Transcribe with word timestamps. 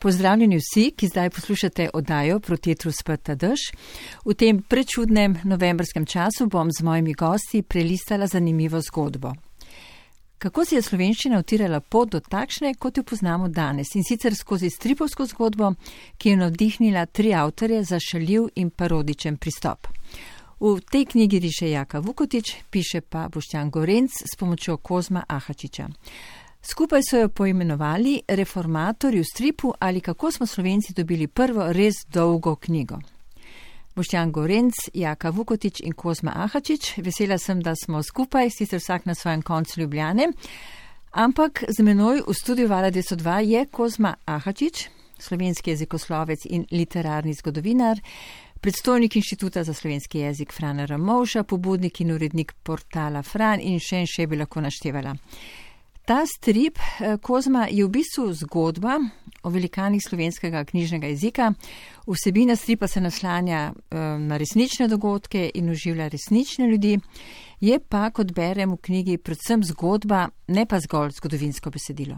Pozdravljeni 0.00 0.56
vsi, 0.56 0.90
ki 0.96 1.08
zdaj 1.08 1.30
poslušate 1.30 1.88
oddajo 1.94 2.40
Protetru 2.40 2.92
sprta 2.92 3.34
dež. 3.34 3.58
V 4.24 4.34
tem 4.34 4.62
prečudnem 4.62 5.34
novembrskem 5.44 6.06
času 6.06 6.46
bom 6.46 6.70
z 6.70 6.82
mojimi 6.82 7.12
gosti 7.12 7.62
prelistala 7.62 8.26
zanimivo 8.26 8.80
zgodbo. 8.80 9.32
Kako 10.38 10.64
si 10.64 10.76
je 10.76 10.82
slovenščina 10.82 11.38
utirala 11.42 11.80
pot 11.80 12.12
do 12.12 12.20
takšne, 12.20 12.76
kot 12.78 12.96
jo 12.96 13.02
poznamo 13.02 13.48
danes 13.48 13.90
in 13.98 14.04
sicer 14.06 14.36
skozi 14.38 14.70
stripovsko 14.70 15.26
zgodbo, 15.26 15.72
ki 16.18 16.30
je 16.30 16.36
navdihnila 16.36 17.06
tri 17.06 17.34
avtorje 17.34 17.82
za 17.84 17.98
šaljiv 17.98 18.46
in 18.54 18.70
parodičen 18.70 19.36
pristop. 19.36 19.90
V 20.60 20.78
tej 20.90 21.04
knjigi 21.06 21.38
riše 21.38 21.70
Jaka 21.70 21.98
Vukotič, 21.98 22.54
piše 22.70 23.00
pa 23.00 23.28
Boštjan 23.28 23.70
Gorenc 23.70 24.10
s 24.10 24.38
pomočjo 24.38 24.76
Kozma 24.76 25.24
Ahačiča. 25.28 25.88
Skupaj 26.62 27.00
so 27.10 27.18
jo 27.18 27.28
poimenovali 27.28 28.20
Reformatorji 28.28 29.20
v 29.20 29.24
stripu 29.24 29.72
ali 29.80 30.00
kako 30.00 30.30
smo 30.30 30.46
slovenci 30.46 30.92
dobili 30.92 31.26
prvo 31.26 31.72
res 31.72 31.94
dolgo 32.08 32.56
knjigo. 32.56 32.98
Boštjan 33.98 34.32
Gorenc, 34.32 34.74
Jaka 34.94 35.30
Vukotič 35.30 35.80
in 35.80 35.92
Kozma 35.92 36.32
Ahačič, 36.34 36.98
vesela 37.02 37.38
sem, 37.38 37.58
da 37.60 37.74
smo 37.74 38.02
skupaj, 38.02 38.50
sicer 38.50 38.78
vsak 38.78 39.06
na 39.06 39.14
svojem 39.14 39.42
koncu 39.42 39.80
Ljubljane, 39.80 40.28
ampak 41.10 41.64
z 41.68 41.82
menoj 41.82 42.22
v 42.28 42.34
studiu 42.34 42.68
Vala 42.68 42.90
202 42.90 43.38
je 43.38 43.66
Kozma 43.66 44.14
Ahačič, 44.24 44.88
slovenski 45.18 45.70
jezikoslovec 45.70 46.46
in 46.46 46.66
literarni 46.70 47.34
zgodovinar, 47.34 47.98
predstojnik 48.60 49.16
Inštituta 49.16 49.64
za 49.64 49.74
slovenski 49.74 50.18
jezik 50.18 50.52
Frana 50.52 50.86
Ramovša, 50.86 51.42
pobudnik 51.42 52.00
in 52.00 52.12
urednik 52.12 52.54
portala 52.62 53.22
Fran 53.22 53.60
in 53.60 53.80
še 53.82 54.04
in 54.04 54.06
še 54.06 54.26
bi 54.26 54.38
lahko 54.38 54.60
naštevala. 54.60 55.16
Ta 56.08 56.24
strip 56.26 56.78
eh, 56.78 57.18
Kozma 57.20 57.66
je 57.70 57.84
v 57.84 57.90
bistvu 57.92 58.30
zgodba 58.32 58.94
o 59.42 59.50
velikanih 59.50 60.00
slovenskega 60.00 60.62
knjižnega 60.64 61.06
jezika. 61.06 61.52
Vsebina 62.06 62.56
stripa 62.56 62.88
se 62.88 63.00
naslanja 63.00 63.72
eh, 63.72 63.96
na 64.18 64.36
resnične 64.36 64.88
dogodke 64.88 65.50
in 65.54 65.68
oživlja 65.70 66.08
resnične 66.08 66.66
ljudi. 66.66 66.98
Je 67.60 67.78
pa, 67.78 68.08
kot 68.10 68.32
berem 68.32 68.72
v 68.72 68.80
knjigi, 68.80 69.18
predvsem 69.18 69.64
zgodba, 69.64 70.28
ne 70.48 70.64
pa 70.66 70.80
zgolj 70.80 71.12
zgodovinsko 71.18 71.70
besedilo. 71.70 72.16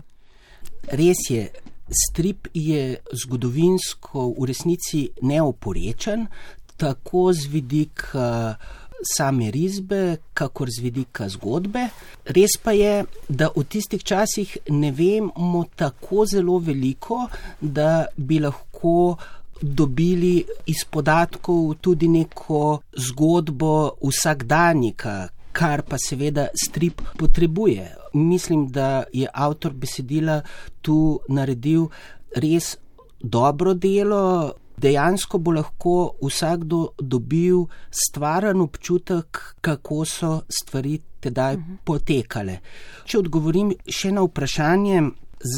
Res 0.86 1.26
je, 1.30 1.48
strip 1.90 2.46
je 2.54 3.00
zgodovinsko 3.24 4.28
v 4.38 4.46
resnici 4.52 5.08
neoporečen, 5.22 6.28
tako 6.76 7.32
z 7.32 7.50
vidika 7.50 8.54
same 9.02 9.50
risbe, 9.50 10.16
kakor 10.34 10.70
z 10.70 10.82
vidika 10.82 11.28
zgodbe. 11.28 11.88
Res 12.24 12.56
pa 12.62 12.72
je, 12.76 13.04
da 13.28 13.50
v 13.56 13.64
tistih 13.64 14.02
časih 14.04 14.56
ne 14.70 14.92
vemo 14.92 15.64
tako 15.76 16.26
zelo 16.26 16.58
veliko, 16.58 17.26
da 17.60 18.06
bi 18.16 18.40
lahko 18.40 19.16
dobili 19.60 20.44
iz 20.66 20.84
podatkov 20.90 21.74
tudi 21.80 22.08
neko 22.08 22.80
zgodbo 22.96 23.96
vsakdanjika, 24.00 25.28
kar 25.52 25.82
pa 25.82 25.98
seveda 25.98 26.48
strip 26.54 27.02
potrebuje. 27.18 27.90
Mislim, 28.14 28.68
da 28.68 29.04
je 29.12 29.28
avtor 29.32 29.72
besedila 29.72 30.40
tu 30.82 31.20
naredil 31.28 31.88
res 32.36 32.76
dobro 33.20 33.74
delo, 33.74 34.52
dejansko 34.82 35.38
bo 35.38 35.52
lahko 35.52 35.94
vsakdo 36.22 36.80
dobil 36.98 37.64
stvaren 37.90 38.60
občutek, 38.60 39.40
kako 39.60 40.04
so 40.04 40.32
stvari 40.48 40.98
tedaj 41.20 41.54
uh 41.54 41.60
mhm. 41.60 41.72
-huh. 41.72 41.84
potekale. 41.84 42.58
Če 43.04 43.18
odgovorim 43.18 43.72
še 43.88 44.12
na 44.12 44.22
vprašanje, 44.22 45.02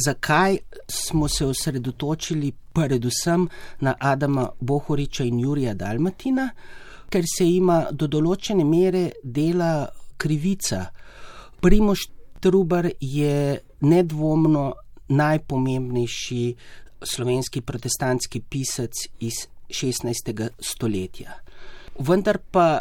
zakaj 0.06 0.58
smo 0.88 1.28
se 1.28 1.46
osredotočili 1.46 2.52
predvsem 2.72 3.48
na 3.80 3.94
Adama 4.00 4.48
Bohoriča 4.60 5.24
in 5.24 5.40
Jurija 5.40 5.74
Dalmatina, 5.74 6.50
ker 7.10 7.24
se 7.36 7.46
ima 7.46 7.86
do 7.92 8.06
določene 8.06 8.64
mere 8.64 9.10
dela 9.22 9.88
krivica. 10.16 10.86
Primoš 11.60 11.98
Trubar 12.40 12.88
je 13.00 13.60
nedvomno 13.80 14.72
najpomembnejši 15.08 16.54
slovenski 17.04 17.60
protestantski 17.60 18.40
pisec 18.40 18.92
iz 19.20 19.46
16. 19.68 20.48
stoletja. 20.60 21.32
Vendar 21.98 22.38
pa 22.50 22.80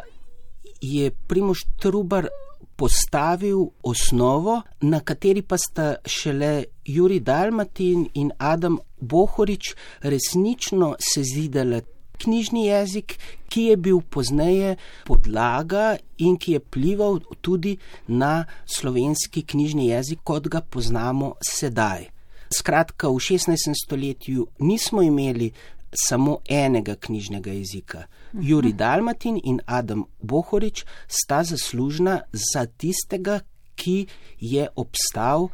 je 0.82 1.12
Primoš 1.28 1.60
Trubar 1.80 2.28
postavil 2.76 3.66
osnovo, 3.84 4.62
na 4.82 5.00
kateri 5.00 5.42
pa 5.42 5.58
sta 5.58 5.96
šele 6.06 6.64
Juri 6.86 7.20
Dalmatin 7.20 8.08
in 8.14 8.32
Adam 8.38 8.78
Bohorič 9.00 9.76
resnično 10.02 10.96
sezidali 11.14 11.82
knjižni 12.24 12.66
jezik, 12.66 13.18
ki 13.50 13.62
je 13.62 13.78
bil 13.78 14.02
pozneje 14.02 14.76
podlaga 15.06 15.98
in 16.18 16.38
ki 16.38 16.58
je 16.58 16.60
plival 16.60 17.20
tudi 17.42 17.78
na 18.08 18.46
slovenski 18.66 19.42
knjižni 19.42 19.88
jezik, 19.88 20.20
kot 20.24 20.48
ga 20.48 20.62
poznamo 20.62 21.36
sedaj. 21.42 22.21
Skratka, 22.54 23.08
v 23.08 23.20
16. 23.20 23.72
stoletju 23.86 24.48
nismo 24.60 25.02
imeli 25.02 25.52
samo 25.94 26.38
enega 26.50 26.96
knjižnega 26.96 27.52
jezika. 27.52 28.04
Juri 28.34 28.74
Dalmatin 28.74 29.40
in 29.44 29.60
Adam 29.66 30.04
Bohorič 30.22 30.86
sta 31.08 31.44
zaslužna 31.44 32.22
za 32.32 32.66
tistega, 32.66 33.40
ki 33.76 34.08
je 34.40 34.68
obstal 34.76 35.48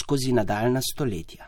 skozi 0.00 0.32
nadaljna 0.32 0.80
stoletja. 0.94 1.46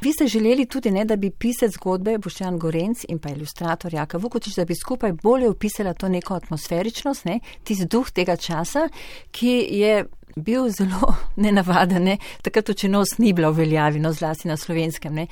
Vi 0.00 0.12
ste 0.12 0.26
želeli 0.26 0.66
tudi, 0.66 0.90
ne, 0.90 1.04
da 1.04 1.16
bi 1.16 1.30
pisec 1.30 1.72
zgodbe 1.74 2.18
Boštjan 2.18 2.58
Gorenc 2.58 3.04
in 3.08 3.18
pa 3.18 3.28
ilustrator 3.28 3.94
Jaka 3.94 4.18
Vukotič, 4.18 4.54
da 4.54 4.64
bi 4.64 4.74
skupaj 4.74 5.12
bolje 5.12 5.48
opisala 5.48 5.94
to 5.94 6.08
neko 6.08 6.34
atmosferičnost, 6.34 7.24
ne, 7.24 7.40
tisti 7.64 7.84
duh 7.84 8.10
tega 8.10 8.36
časa, 8.36 8.88
ki 9.30 9.68
je 9.70 10.04
bil 10.36 10.68
zelo 10.70 11.14
nenavaden, 11.44 12.04
ne? 12.04 12.18
takrat 12.42 12.68
očenost 12.68 13.18
ni 13.18 13.32
bila 13.32 13.50
v 13.50 13.64
veljavi, 13.64 14.00
no 14.00 14.12
zlasti 14.12 14.48
na 14.48 14.56
slovenskem. 14.56 15.14
Ne? 15.14 15.26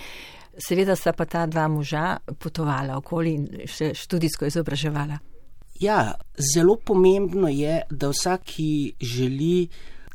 Seveda 0.58 0.96
sta 0.96 1.12
pa 1.12 1.24
ta 1.24 1.46
dva 1.46 1.68
moža 1.68 2.18
potovala 2.38 2.96
okoli 2.98 3.34
in 3.34 3.48
še 3.66 3.92
študijsko 3.94 4.48
izobraževala. 4.50 5.18
Ja, 5.80 6.14
zelo 6.54 6.74
pomembno 6.76 7.48
je, 7.48 7.82
da 7.90 8.08
vsak, 8.10 8.42
ki 8.50 8.94
želi 9.00 9.68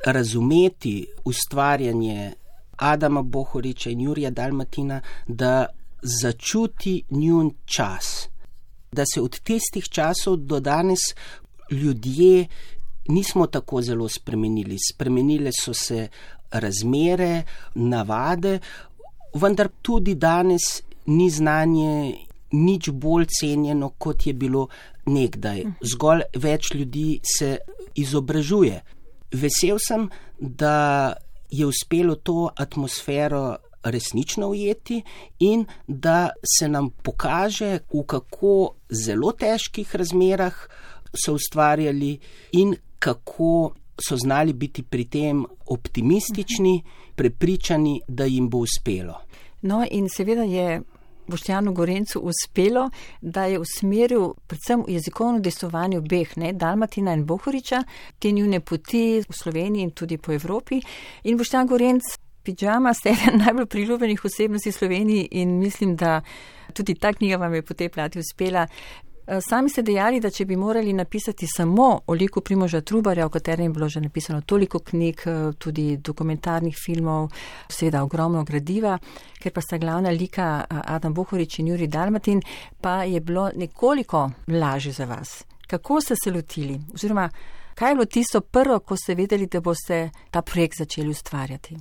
razumeti 0.05 1.05
ustvarjanje 1.23 2.33
Adama 2.77 3.21
Bohoriča 3.21 3.89
in 3.89 4.01
Jurija 4.01 4.29
Dalmatina, 4.29 4.99
da 5.27 5.65
začuti 6.01 7.03
njun 7.09 7.53
čas. 7.65 8.27
Da 8.91 9.05
se 9.13 9.21
od 9.21 9.39
tistih 9.39 9.87
časov 9.89 10.37
do 10.37 10.59
danes 10.59 10.99
ljudje 11.71 12.47
nismo 13.07 13.47
tako 13.47 13.81
zelo 13.81 14.09
spremenili. 14.09 14.77
Spremenile 14.79 15.51
so 15.51 15.73
se 15.73 16.07
razmere, 16.51 17.43
navade, 17.75 18.59
vendar 19.33 19.69
tudi 19.81 20.15
danes 20.15 20.83
ni 21.05 21.29
znanje 21.29 22.15
nič 22.51 22.89
bolj 22.89 23.25
cenjeno, 23.39 23.89
kot 23.97 24.27
je 24.27 24.33
bilo 24.33 24.67
nekdaj. 25.05 25.63
Zgolj 25.81 26.21
več 26.37 26.73
ljudi 26.73 27.19
se 27.37 27.57
izobražuje. 27.95 28.81
Vesel 29.33 29.79
sem, 29.81 30.07
da 30.39 31.13
je 31.49 31.65
uspelo 31.65 32.15
to 32.15 32.49
atmosfero 32.55 33.57
resnično 33.83 34.47
ujeti 34.47 35.01
in 35.39 35.65
da 35.87 36.29
se 36.57 36.67
nam 36.67 36.89
pokaže, 36.89 37.79
v 37.93 38.03
kako 38.07 38.75
zelo 38.89 39.31
težkih 39.31 39.95
razmerah 39.95 40.55
so 41.13 41.33
ustvarjali 41.33 42.17
in 42.51 42.75
kako 43.03 43.71
so 44.07 44.17
znali 44.17 44.53
biti 44.53 44.83
pri 44.83 45.05
tem 45.05 45.45
optimistični, 45.65 46.83
prepričani, 47.15 48.01
da 48.07 48.25
jim 48.25 48.49
bo 48.49 48.57
uspelo. 48.57 49.13
No, 49.61 49.85
in 49.91 50.09
seveda 50.09 50.43
je 50.43 50.81
Boštjanu 51.27 51.73
Gorencu 51.73 52.19
uspelo, 52.19 52.89
da 53.21 53.45
je 53.45 53.59
usmeril 53.59 54.33
predvsem 54.47 54.83
v 54.87 54.95
jezikovno 54.97 55.39
destovanje 55.39 55.97
obeh, 55.97 56.37
ne, 56.37 56.53
Dalmatina 56.53 57.13
in 57.13 57.25
Bohoriča, 57.25 57.83
te 58.19 58.31
njune 58.31 58.59
poti 58.59 59.21
v 59.29 59.35
Sloveniji 59.43 59.83
in 59.83 59.91
tudi 59.91 60.17
po 60.17 60.31
Evropi. 60.31 60.81
In 61.23 61.37
Boštjan 61.37 61.67
Gorenc, 61.67 62.03
pijama, 62.43 62.93
ste 62.93 63.15
eden 63.15 63.39
najbolj 63.43 63.65
priljubljenih 63.65 64.25
osebnosti 64.25 64.71
v 64.71 64.79
Sloveniji 64.79 65.27
in 65.31 65.59
mislim, 65.59 65.95
da 65.95 66.21
tudi 66.73 66.95
ta 66.95 67.13
knjiga 67.13 67.37
vam 67.37 67.53
je 67.53 67.61
po 67.61 67.73
tej 67.73 67.89
plati 67.89 68.19
uspela. 68.19 68.67
Eh, 69.25 69.41
sami 69.41 69.69
ste 69.69 69.81
dejali, 69.87 70.19
da 70.19 70.27
če 70.29 70.43
bi 70.45 70.55
morali 70.59 70.93
napisati 70.93 71.47
samo 71.47 71.85
o 72.07 72.13
liku 72.13 72.41
Primoža 72.41 72.81
Trubarja, 72.81 73.25
o 73.25 73.29
katerem 73.29 73.69
je 73.69 73.73
bilo 73.73 73.87
že 73.89 74.01
napisano 74.01 74.41
toliko 74.41 74.79
knjig, 74.79 75.21
eh, 75.25 75.53
tudi 75.57 75.97
dokumentarnih 75.97 76.75
filmov, 76.85 77.29
seveda 77.69 78.03
ogromno 78.03 78.43
gradiva, 78.43 78.97
ker 79.39 79.53
pa 79.53 79.61
sta 79.61 79.77
glavna 79.77 80.09
lika 80.09 80.65
eh, 80.69 80.81
Adam 80.85 81.13
Bohorič 81.13 81.59
in 81.59 81.67
Juri 81.67 81.87
Dalmatin, 81.87 82.41
pa 82.81 83.03
je 83.03 83.21
bilo 83.21 83.49
nekoliko 83.55 84.29
lažje 84.47 84.91
za 84.91 85.05
vas. 85.05 85.45
Kako 85.67 86.01
ste 86.01 86.15
se 86.23 86.31
lotili? 86.31 86.79
Oziroma, 86.93 87.29
kaj 87.75 87.91
je 87.91 87.95
bilo 87.95 88.05
tisto 88.05 88.41
prvo, 88.41 88.79
ko 88.79 88.97
ste 88.97 89.15
vedeli, 89.15 89.47
da 89.47 89.61
boste 89.61 90.09
ta 90.31 90.41
projekt 90.41 90.77
začeli 90.77 91.09
ustvarjati? 91.09 91.75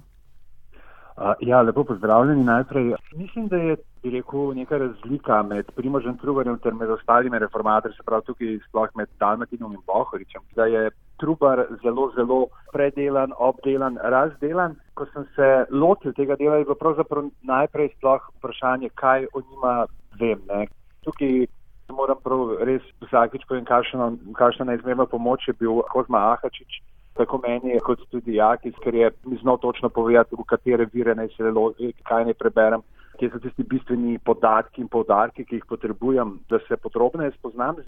Ja, 1.40 1.62
lepo 1.62 1.84
pozdravljeni 1.84 2.44
najprej. 2.44 2.94
Mislim, 3.16 3.48
da 3.48 3.56
je, 3.56 3.76
bi 4.02 4.10
rekel, 4.10 4.52
neka 4.54 4.78
razlika 4.78 5.43
med 5.43 5.70
Primožem 5.76 6.19
Trubarjem 6.19 6.58
ter 6.58 6.75
med 6.75 6.90
ostalimi 6.90 7.38
reformatorji, 7.38 7.96
se 7.96 8.06
pravi 8.06 8.26
tukaj 8.26 8.58
sploh 8.69 8.90
med 8.99 9.08
Dalmatinom 9.20 9.72
in 9.72 9.82
Bohoričem, 9.87 10.43
da 10.56 10.66
je 10.66 10.90
Trubar 11.22 11.64
zelo, 11.82 12.10
zelo 12.16 12.38
predelan, 12.72 13.32
obdelan, 13.38 13.99
razdelan. 14.02 14.75
Ko 14.94 15.06
sem 15.12 15.26
se 15.37 15.49
lotil 15.70 16.14
tega 16.19 16.37
dela, 16.37 16.56
je 16.58 16.64
bilo 16.64 16.75
pravzaprav 16.75 17.28
najprej 17.43 17.93
sploh 17.96 18.31
vprašanje, 18.38 18.90
kaj 18.94 19.26
o 19.32 19.43
njima 19.50 19.75
vem. 20.20 20.40
Ne. 20.49 20.66
Tukaj 21.06 21.44
moram 21.93 22.19
prav 22.25 22.56
res 22.66 22.82
vsakič 23.04 23.44
povem, 23.49 23.69
kakšna 23.69 24.64
neizmerna 24.66 25.06
pomoč 25.06 25.46
je 25.49 25.54
bil 25.60 25.82
Kozma 25.93 26.25
Ahačič 26.32 26.81
tako 27.16 27.40
meni, 27.44 27.76
kot 27.84 28.00
tudi 28.10 28.38
Jakis, 28.38 28.75
ker 28.84 28.94
je 28.94 29.10
mi 29.28 29.37
znal 29.37 29.58
točno 29.60 29.88
povedati, 29.88 30.37
v 30.38 30.44
katere 30.49 30.87
vire 30.93 31.14
naj 31.14 31.28
se 31.37 31.50
lozi, 31.50 31.93
kaj 32.08 32.25
naj 32.25 32.37
preberem, 32.40 32.84
kje 33.22 33.30
so 33.30 33.38
tisti 33.38 33.62
bistveni 33.62 34.19
podatki 34.19 34.82
in 34.82 34.88
povdarki, 34.90 35.44
ki 35.46 35.60
jih 35.60 35.66
potrebujem, 35.70 36.34
da 36.50 36.58
se 36.66 36.76
podrobneje 36.76 37.30
spoznam. 37.36 37.78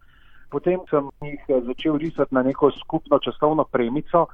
Potem 0.51 0.83
sem 0.91 1.09
jih 1.27 1.49
eh, 1.49 1.63
začel 1.67 1.99
risati 1.99 2.35
na 2.35 2.45
neko 2.47 2.71
skupno 2.79 3.19
časovno 3.19 3.65
premico, 3.65 4.29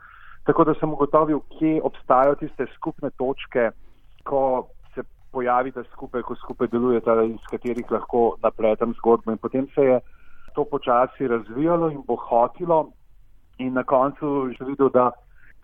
tako 0.45 0.67
da 0.69 0.75
sem 0.77 0.93
ugotovil, 0.93 1.41
kje 1.57 1.81
obstajajo 1.89 2.37
tiste 2.43 2.67
skupne 2.75 3.11
točke, 3.17 3.71
ko 4.29 4.43
se 4.95 5.05
pojavite 5.33 5.87
skupaj, 5.93 6.27
ko 6.29 6.37
skupaj 6.43 6.69
delujete, 6.69 7.15
iz 7.31 7.49
katerih 7.49 7.93
lahko 7.97 8.37
napletem 8.43 8.93
zgodbo. 9.01 9.33
In 9.33 9.41
potem 9.41 9.69
se 9.75 9.87
je 9.87 10.01
to 10.55 10.67
počasi 10.69 11.29
razvijalo 11.29 11.89
in 11.95 12.03
bohotilo 12.07 12.91
in 13.59 13.73
na 13.73 13.85
koncu 13.89 14.51
še 14.59 14.69
videl, 14.69 14.93
da 14.93 15.13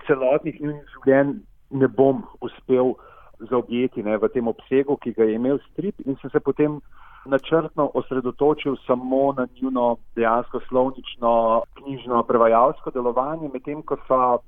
celotnih 0.06 0.60
njihovih 0.60 0.96
življenj 0.96 1.36
ne 1.76 1.88
bom 1.88 2.24
uspel 2.40 2.94
zaobjeti 3.50 4.02
ne, 4.02 4.16
v 4.16 4.28
tem 4.32 4.48
obsegu, 4.48 4.96
ki 4.96 5.12
ga 5.12 5.24
je 5.24 5.34
imel 5.34 5.58
strip 5.70 6.00
in 6.06 6.16
sem 6.20 6.30
se 6.30 6.40
potem 6.40 6.80
načrtno 7.26 7.90
osredotočil 7.94 8.76
samo 8.86 9.32
na 9.36 9.46
njuno 9.60 9.96
dejansko 10.16 10.60
slovnično, 10.68 11.62
knjižno, 11.74 12.22
prevajalsko 12.22 12.90
delovanje, 12.90 13.50
medtem 13.52 13.82
ko 13.82 13.98
so 14.06 14.38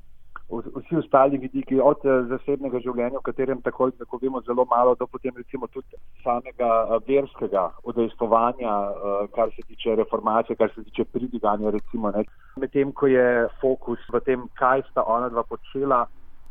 vsi 0.49 0.97
ostali 0.97 1.39
vidiki 1.39 1.81
od 1.81 2.05
eh, 2.05 2.23
zasebnega 2.31 2.81
življenja, 2.81 3.21
v 3.21 3.27
katerem 3.27 3.61
tako, 3.63 3.91
tako 3.91 4.19
vemo 4.23 4.41
zelo 4.47 4.65
malo, 4.71 4.95
do 4.97 5.07
potem 5.07 5.37
recimo 5.37 5.69
tudi 5.69 6.01
samega 6.25 6.71
eh, 6.81 6.95
verskega 7.09 7.67
odejstovanja, 7.85 8.73
eh, 8.89 9.27
kar 9.35 9.53
se 9.57 9.67
tiče 9.69 9.99
reformacije, 10.01 10.57
kar 10.57 10.73
se 10.75 10.85
tiče 10.89 11.05
pridiganja 11.13 11.71
recimo. 11.71 12.13
Medtem, 12.57 12.93
ko 12.93 13.07
je 13.07 13.49
fokus 13.61 14.01
v 14.13 14.23
tem, 14.25 14.49
kaj 14.57 14.87
sta 14.91 15.05
ona 15.05 15.29
dva 15.29 15.45
počela 15.45 16.07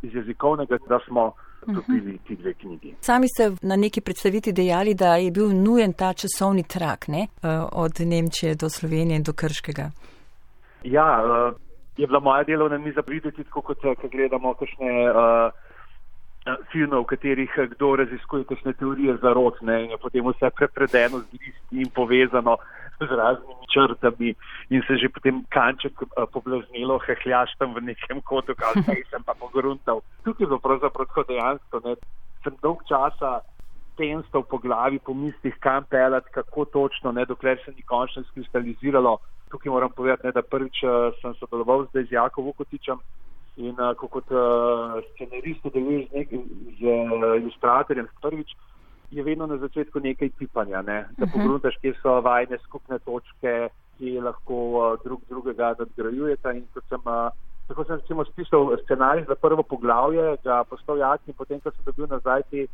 iz 0.06 0.14
jezikovnega, 0.14 0.78
da 0.88 1.02
smo 1.08 1.32
dobili 1.66 2.18
ti 2.28 2.36
dve 2.36 2.54
knjigi. 2.54 2.96
Sami 3.00 3.28
ste 3.28 3.52
na 3.62 3.76
neki 3.76 4.02
predstaviti 4.02 4.54
dejali, 4.54 4.94
da 4.94 5.16
je 5.16 5.32
bil 5.32 5.50
nujen 5.50 5.94
ta 5.94 6.14
časovni 6.14 6.64
trak 6.64 7.08
ne? 7.08 7.28
od 7.72 7.92
Nemčije 8.00 8.56
do 8.56 8.70
Slovenije 8.70 9.18
in 9.18 9.24
do 9.24 9.34
Krškega. 9.34 9.92
Ja, 10.84 11.24
je 11.98 12.08
bila 12.08 12.20
moja 12.20 12.44
delovna 12.44 12.78
miza 12.78 13.02
videti, 13.08 13.44
tako 13.44 13.62
kot 13.62 13.82
ko 13.82 14.08
gledamo 14.12 14.54
kakšne 14.54 14.92
uh, 15.10 15.52
filme, 16.72 16.98
v 16.98 17.04
katerih 17.04 17.52
kdo 17.76 17.96
raziskuje 17.96 18.44
kakšne 18.44 18.74
teorije 18.74 19.18
zarot 19.22 19.62
ne, 19.62 19.84
in 19.84 19.92
je 19.92 19.98
potem 19.98 20.28
vse 20.28 20.50
prepredeno 20.56 21.20
z 21.20 21.32
listi 21.34 21.82
in 21.82 21.90
povezano 21.96 22.58
z 23.00 23.12
raznimi 23.12 23.68
črtami 23.74 24.36
in 24.70 24.82
se 24.88 24.98
že 24.98 25.10
potem 25.10 25.46
kanček 25.50 26.02
uh, 26.02 26.26
poblaznilo, 26.34 27.00
hehljaš 27.00 27.54
tam 27.60 27.74
v 27.74 27.82
nekem 27.82 28.22
kotu, 28.22 28.56
kaj 28.56 29.04
sem 29.12 29.24
pa 29.24 29.34
pogruntal. 29.34 30.02
Tukaj 30.24 30.44
je 30.44 30.48
bilo 30.48 30.60
pravzaprav 30.60 31.06
tako 31.06 31.24
dejansko, 31.30 31.82
ne, 31.86 31.96
sem 32.44 32.54
dolg 32.62 32.82
časa 32.90 33.42
penstal 33.98 34.44
po 34.44 34.58
glavi, 34.58 35.00
po 35.00 35.14
mislih, 35.14 35.56
kam 35.60 35.84
pelati, 35.90 36.30
kako 36.32 36.66
točno, 36.66 37.12
ne, 37.12 37.26
dokler 37.26 37.58
se 37.66 37.72
ni 37.72 37.82
končno 37.82 38.24
skristaliziralo. 38.24 39.18
Tukaj 39.50 39.72
moram 39.72 39.92
povedati, 39.92 40.28
ne, 40.28 40.32
da 40.32 40.42
prvič 40.42 40.84
uh, 40.84 41.14
sem 41.22 41.34
sodeloval 41.40 41.88
zdaj 41.90 42.04
z 42.10 42.12
Jakom 42.12 42.46
Vukotičem 42.46 43.00
in 43.58 43.74
uh, 43.82 43.96
kot 43.98 44.30
uh, 44.30 45.02
scenarist 45.14 45.66
deluješ 45.74 46.10
z, 46.14 46.42
z 46.78 46.82
uh, 46.86 47.38
ilustratorjem 47.42 48.08
prvič, 48.22 48.54
je 49.12 49.24
vedno 49.24 49.48
na 49.48 49.58
začetku 49.58 50.00
nekaj 50.00 50.30
pipanja, 50.38 50.82
ne, 50.82 51.06
da 51.18 51.26
uh 51.26 51.30
-huh. 51.30 51.34
pogruntaš, 51.34 51.78
kje 51.82 51.94
so 52.02 52.22
vajne 52.22 52.58
skupne 52.64 53.00
točke, 53.00 53.70
ki 53.98 54.20
lahko 54.20 54.54
uh, 54.54 55.00
drug 55.04 55.22
drugega 55.30 55.76
nadgrajujeta 55.80 56.52
in 56.52 56.66
kot 56.74 56.84
sem 56.90 57.00
uh, 57.06 57.32
Tako 57.68 57.84
sem 57.84 57.96
recimo 57.96 58.26
spisal 58.26 58.78
scenarij 58.84 59.26
za 59.28 59.36
prvo 59.36 59.64
poglavje, 59.64 60.38
ga 60.44 60.64
postal 60.64 60.98
jasni, 60.98 61.34
potem 61.34 61.60
ko 61.60 61.72
sem 61.72 61.84
dobil 61.86 62.08
nazaj 62.08 62.42
te 62.52 62.68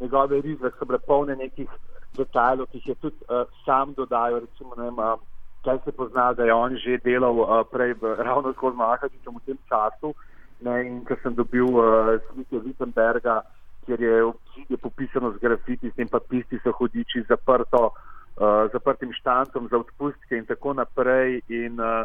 njegove 0.00 0.40
rize, 0.40 0.70
so 0.78 0.86
bile 0.86 0.98
polne 0.98 1.36
nekih 1.36 1.70
detajlov, 2.16 2.66
ki 2.70 2.78
jih 2.78 2.86
je 2.86 2.94
tudi 2.94 3.16
uh, 3.26 3.42
sam 3.64 3.94
dodajal, 3.94 4.40
recimo, 4.46 4.76
ne 4.76 4.84
vem, 4.84 4.98
uh, 4.98 5.18
kaj 5.64 5.80
se 5.84 5.92
pozna, 5.92 6.32
da 6.32 6.44
je 6.44 6.54
on 6.54 6.76
že 6.76 7.00
delal 7.04 7.42
uh, 7.42 7.64
prej 7.72 7.96
v, 8.00 8.14
ravno 8.28 8.52
tako 8.52 8.70
z 8.70 8.76
Mahačičem 8.76 9.34
v 9.34 9.44
tem 9.46 9.58
času. 9.68 10.14
Ne, 10.60 10.76
in 10.86 11.04
ko 11.04 11.16
sem 11.22 11.34
dobil 11.34 11.66
uh, 11.66 12.14
slike 12.30 12.62
Wittenberga, 12.62 13.42
kjer 13.86 14.00
je 14.00 14.24
obzidje 14.24 14.76
popisano 14.82 15.32
z 15.32 15.40
grafiti, 15.42 15.90
s 15.90 15.94
tem 15.94 16.08
pa 16.08 16.20
pisti 16.20 16.58
so 16.64 16.72
hodiči 16.74 17.24
zaprto, 17.28 17.90
uh, 17.90 18.66
zaprtim 18.72 19.12
štancom 19.14 19.68
za 19.70 19.78
odpustke 19.78 20.36
in 20.36 20.46
tako 20.46 20.74
naprej. 20.74 21.40
In 21.48 21.80
uh, 21.80 22.04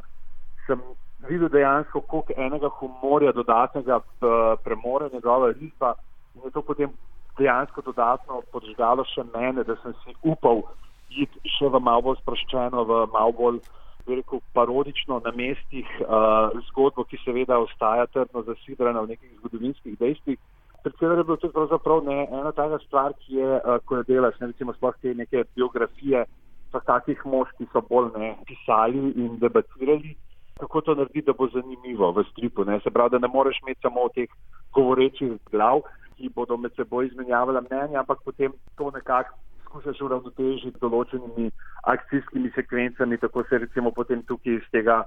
sem 0.67 0.81
videl 1.29 1.49
dejansko, 1.49 2.01
koliko 2.01 2.33
enega 2.37 2.69
humorja 2.79 3.31
dodatnega 3.31 3.97
uh, 3.97 4.37
premore 4.63 5.09
njegova 5.13 5.51
risba 5.51 5.93
in 6.35 6.41
je 6.45 6.51
to 6.51 6.61
potem 6.61 6.93
dejansko 7.37 7.81
dodatno 7.81 8.41
podžgalo 8.51 9.05
še 9.13 9.25
mene, 9.33 9.63
da 9.63 9.75
sem 9.83 9.93
si 10.03 10.15
upal 10.21 10.63
iti 11.09 11.51
še 11.57 11.69
v 11.71 11.79
malo 11.83 12.05
bolj 12.07 12.21
sproščeno, 12.21 12.83
v 12.87 13.05
malo 13.13 13.35
bolj 13.37 13.59
veliko 14.07 14.39
parodično 14.53 15.19
na 15.25 15.31
mestih 15.35 15.87
uh, 16.01 16.49
zgodbo, 16.69 17.05
ki 17.05 17.19
seveda 17.25 17.59
ostaja 17.61 18.07
trdno 18.09 18.43
zasidrana 18.47 19.03
v 19.05 19.13
nekih 19.13 19.35
zgodovinskih 19.39 19.97
dejstvih. 19.99 20.39
Predvsem 20.83 21.17
je 21.17 21.23
bilo 21.23 21.37
to 21.37 21.49
pravzaprav 21.53 22.03
ne, 22.03 22.27
ena 22.31 22.51
taka 22.51 22.79
stvar, 22.85 23.13
ki 23.21 23.35
je, 23.35 23.49
uh, 23.59 23.77
ko 23.85 23.99
je 23.99 24.07
delaš, 24.07 24.39
ne 24.41 24.47
recimo 24.49 24.73
sploh 24.73 24.95
te 25.01 25.13
neke 25.13 25.43
biografije, 25.55 26.25
pa 26.71 26.79
takih 26.87 27.21
mož, 27.25 27.51
ki 27.57 27.67
so 27.73 27.83
bolj 27.89 28.09
ne 28.17 28.31
pisali 28.47 29.11
in 29.23 29.37
debatirali, 29.41 30.15
kako 30.59 30.81
to 30.81 30.95
narediti, 30.95 31.27
da 31.27 31.37
bo 31.37 31.47
zanimivo 31.53 32.11
v 32.11 32.23
stripu. 32.31 32.65
Ne. 32.65 32.79
Se 32.83 32.89
pravi, 32.89 33.13
da 33.17 33.19
ne 33.19 33.29
moreš 33.33 33.59
imeti 33.61 33.81
samo 33.81 34.07
teh 34.15 34.29
govorečih 34.73 35.37
glav, 35.51 35.83
ki 36.17 36.29
bodo 36.35 36.57
med 36.57 36.73
seboj 36.75 37.07
izmenjavali 37.11 37.61
mnenja, 37.67 37.99
ampak 37.99 38.21
potem 38.25 38.53
to 38.77 38.91
nekako 38.95 39.37
skušaš 39.71 40.01
uravnotežiti 40.03 40.79
določenimi 40.81 41.48
akcijskimi 41.89 42.51
sekvencami, 42.55 43.17
tako 43.22 43.43
se 43.50 43.62
recimo 43.63 43.91
potem 43.95 44.22
tukaj 44.27 44.60
iz 44.60 44.67
tega 44.75 45.01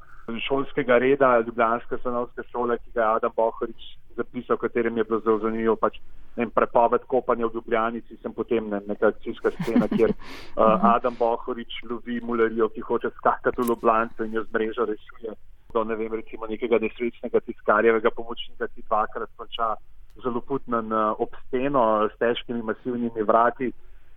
šolskega 0.49 0.99
reda, 1.03 1.37
Ljubljanska 1.45 2.01
stanovska 2.01 2.43
šola, 2.51 2.79
ki 2.81 2.95
ga 2.97 3.03
je 3.03 3.09
Adam 3.21 3.35
Bohorič 3.37 3.87
zapisal, 4.17 4.57
katerem 4.57 4.97
je 4.99 5.05
bilo 5.05 5.21
zelo 5.21 5.39
zanimivo, 5.43 5.77
pač 5.77 5.99
ne, 6.37 6.47
prepoved 6.51 7.05
kopanja 7.11 7.49
v 7.51 7.59
Ljubljanici, 7.59 8.19
sem 8.23 8.35
potem 8.35 8.71
ne, 8.71 8.81
neka 8.89 9.13
akcijska 9.13 9.53
scena, 9.59 9.89
kjer 9.91 10.15
uh, 10.15 10.87
Adam 10.95 11.17
Bohorič 11.19 11.83
lovi 11.91 12.21
mulerijo, 12.23 12.71
ki 12.75 12.87
hoče 12.89 13.13
skakati 13.19 13.63
v 13.63 13.69
Ljubljanico 13.73 14.25
in 14.25 14.39
jo 14.39 14.45
z 14.47 14.55
mrežo 14.55 14.89
rešuje. 14.91 15.37
Do 15.75 15.83
ne 15.85 15.99
vem, 15.99 16.13
recimo 16.15 16.47
nekega 16.47 16.79
nesrečnega 16.79 17.43
tiskarjevega 17.43 18.15
pomočnika, 18.15 18.71
ki 18.71 18.87
dvakrat 18.87 19.31
konča 19.37 19.75
zelo 20.23 20.41
putnen 20.47 20.93
ob 20.95 21.35
steno 21.49 22.07
s 22.07 22.15
težkimi 22.21 22.63
masivnimi 22.63 23.27
vrati. 23.27 23.73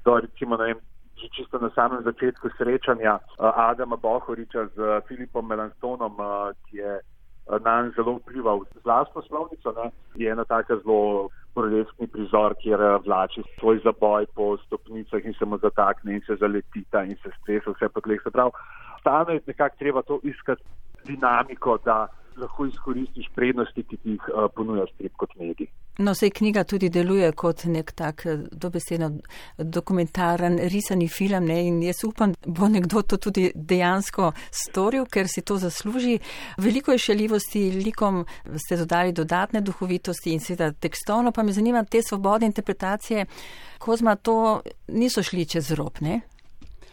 To 0.07 0.19
recimo, 0.23 0.55
ne 0.55 0.71
vem, 0.71 0.79
že 1.19 1.27
čisto 1.35 1.59
na 1.59 1.67
samem 1.75 1.99
začetku 1.99 2.47
srečanja 2.55 3.19
Adama 3.43 3.99
Bohoriča 3.99 4.71
z 4.71 5.03
Filipom 5.03 5.43
Melanstonom, 5.43 6.15
ki 6.63 6.79
je 6.79 7.03
na 7.59 7.83
njega 7.83 7.99
zelo 7.99 8.15
vplival 8.23 8.63
z 8.71 8.87
vlastno 8.87 9.19
slovnico, 9.27 9.75
ne, 9.75 9.91
je 10.15 10.31
ena 10.31 10.47
taka 10.47 10.79
zelo 10.79 11.27
burleskni 11.51 12.07
prizor, 12.07 12.55
kjer 12.63 12.79
vlači 13.03 13.43
svoj 13.59 13.83
zaboj 13.83 14.31
po 14.31 14.55
stopnicah 14.63 15.19
in 15.27 15.35
se 15.35 15.45
mu 15.45 15.59
zatakne 15.59 16.15
in 16.15 16.23
se 16.23 16.39
zaletita 16.39 17.03
in 17.03 17.19
se 17.19 17.31
stresa 17.43 17.75
vse 17.75 17.91
po 17.91 17.99
tleh. 17.99 18.23
Se 18.23 18.31
pravi, 18.31 18.55
stane 19.03 19.33
je 19.33 19.43
nekako 19.47 19.75
treba 19.75 20.01
to 20.07 20.19
iskati 20.23 20.63
dinamiko, 21.03 21.77
da 21.83 22.07
lahko 22.37 22.65
izkoristiš 22.65 23.29
prednosti, 23.35 23.83
ki 23.83 23.97
ti 23.97 24.15
jih 24.15 24.29
ponuja 24.55 24.85
strip 24.93 25.15
kot 25.17 25.35
medij. 25.39 25.67
No, 25.97 26.13
sej 26.13 26.29
knjiga 26.29 26.61
tudi 26.63 26.89
deluje 26.93 27.31
kot 27.33 27.63
nek 27.65 27.91
tak 27.97 28.25
eh, 28.25 28.43
dobesedno 28.51 29.09
dokumentaren, 29.57 30.59
risani 30.69 31.07
film 31.09 31.47
ne? 31.49 31.57
in 31.67 31.81
jaz 31.83 32.03
upam, 32.05 32.35
bo 32.45 32.69
nekdo 32.69 33.01
to 33.01 33.17
tudi 33.17 33.49
dejansko 33.55 34.31
storil, 34.51 35.07
ker 35.09 35.25
si 35.27 35.41
to 35.41 35.57
zasluži. 35.57 36.19
Veliko 36.61 36.93
je 36.93 37.01
šaljivosti, 37.07 37.71
likom 37.81 38.25
ste 38.65 38.77
dodali 38.77 39.11
dodatne 39.11 39.61
duhovitosti 39.61 40.33
in 40.33 40.39
seveda 40.39 40.71
tekstovno, 40.71 41.31
pa 41.31 41.43
me 41.43 41.53
zanima 41.53 41.83
te 41.83 42.01
svobodne 42.01 42.45
interpretacije. 42.45 43.25
Kozma, 43.79 44.15
to 44.15 44.61
niso 44.87 45.23
šli 45.23 45.45
čez 45.45 45.71
rob, 45.71 45.97
ne? 46.01 46.21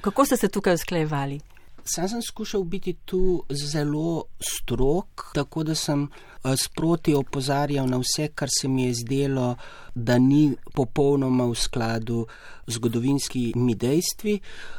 Kako 0.01 0.25
ste 0.25 0.37
se 0.37 0.49
tukaj 0.49 0.75
usklejevali? 0.75 1.41
Sam 1.87 2.09
sem 2.09 2.23
skušal 2.23 2.64
biti 2.64 2.93
tu 3.05 3.45
zelo 3.50 4.25
strok, 4.41 5.31
tako 5.35 5.62
da 5.64 5.75
sem 5.75 6.05
eh, 6.05 6.55
sproti 6.57 7.14
opozarjal 7.14 7.88
na 7.88 7.99
vse, 8.00 8.29
kar 8.35 8.49
se 8.61 8.69
mi 8.69 8.85
je 8.85 8.95
zdelo, 8.95 9.57
da 9.95 10.19
ni 10.19 10.57
popolnoma 10.75 11.45
v 11.45 11.55
skladu 11.55 12.26
z 12.67 12.73
zgodovinskimi 12.73 13.75
dejstvi. 13.75 14.38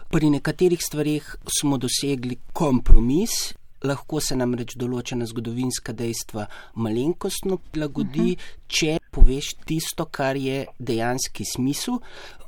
Pri 0.09 0.29
nekaterih 0.29 0.81
stvarih 0.81 1.35
smo 1.59 1.77
dosegli 1.77 2.39
kompromis. 2.53 3.53
Lahko 3.85 4.19
se 4.19 4.35
nam 4.35 4.55
reč 4.57 4.73
določena 4.73 5.27
zgodovinska 5.29 5.93
dejstva 5.93 6.47
malenkostno 6.73 7.59
prilagodi, 7.71 8.19
uh 8.19 8.25
mhm. 8.25 8.33
-huh. 8.33 8.67
če 8.67 8.97
poveš 9.11 9.53
tisto, 9.65 10.05
kar 10.05 10.35
je 10.35 10.65
dejanski 10.79 11.45
smisel. 11.45 12.01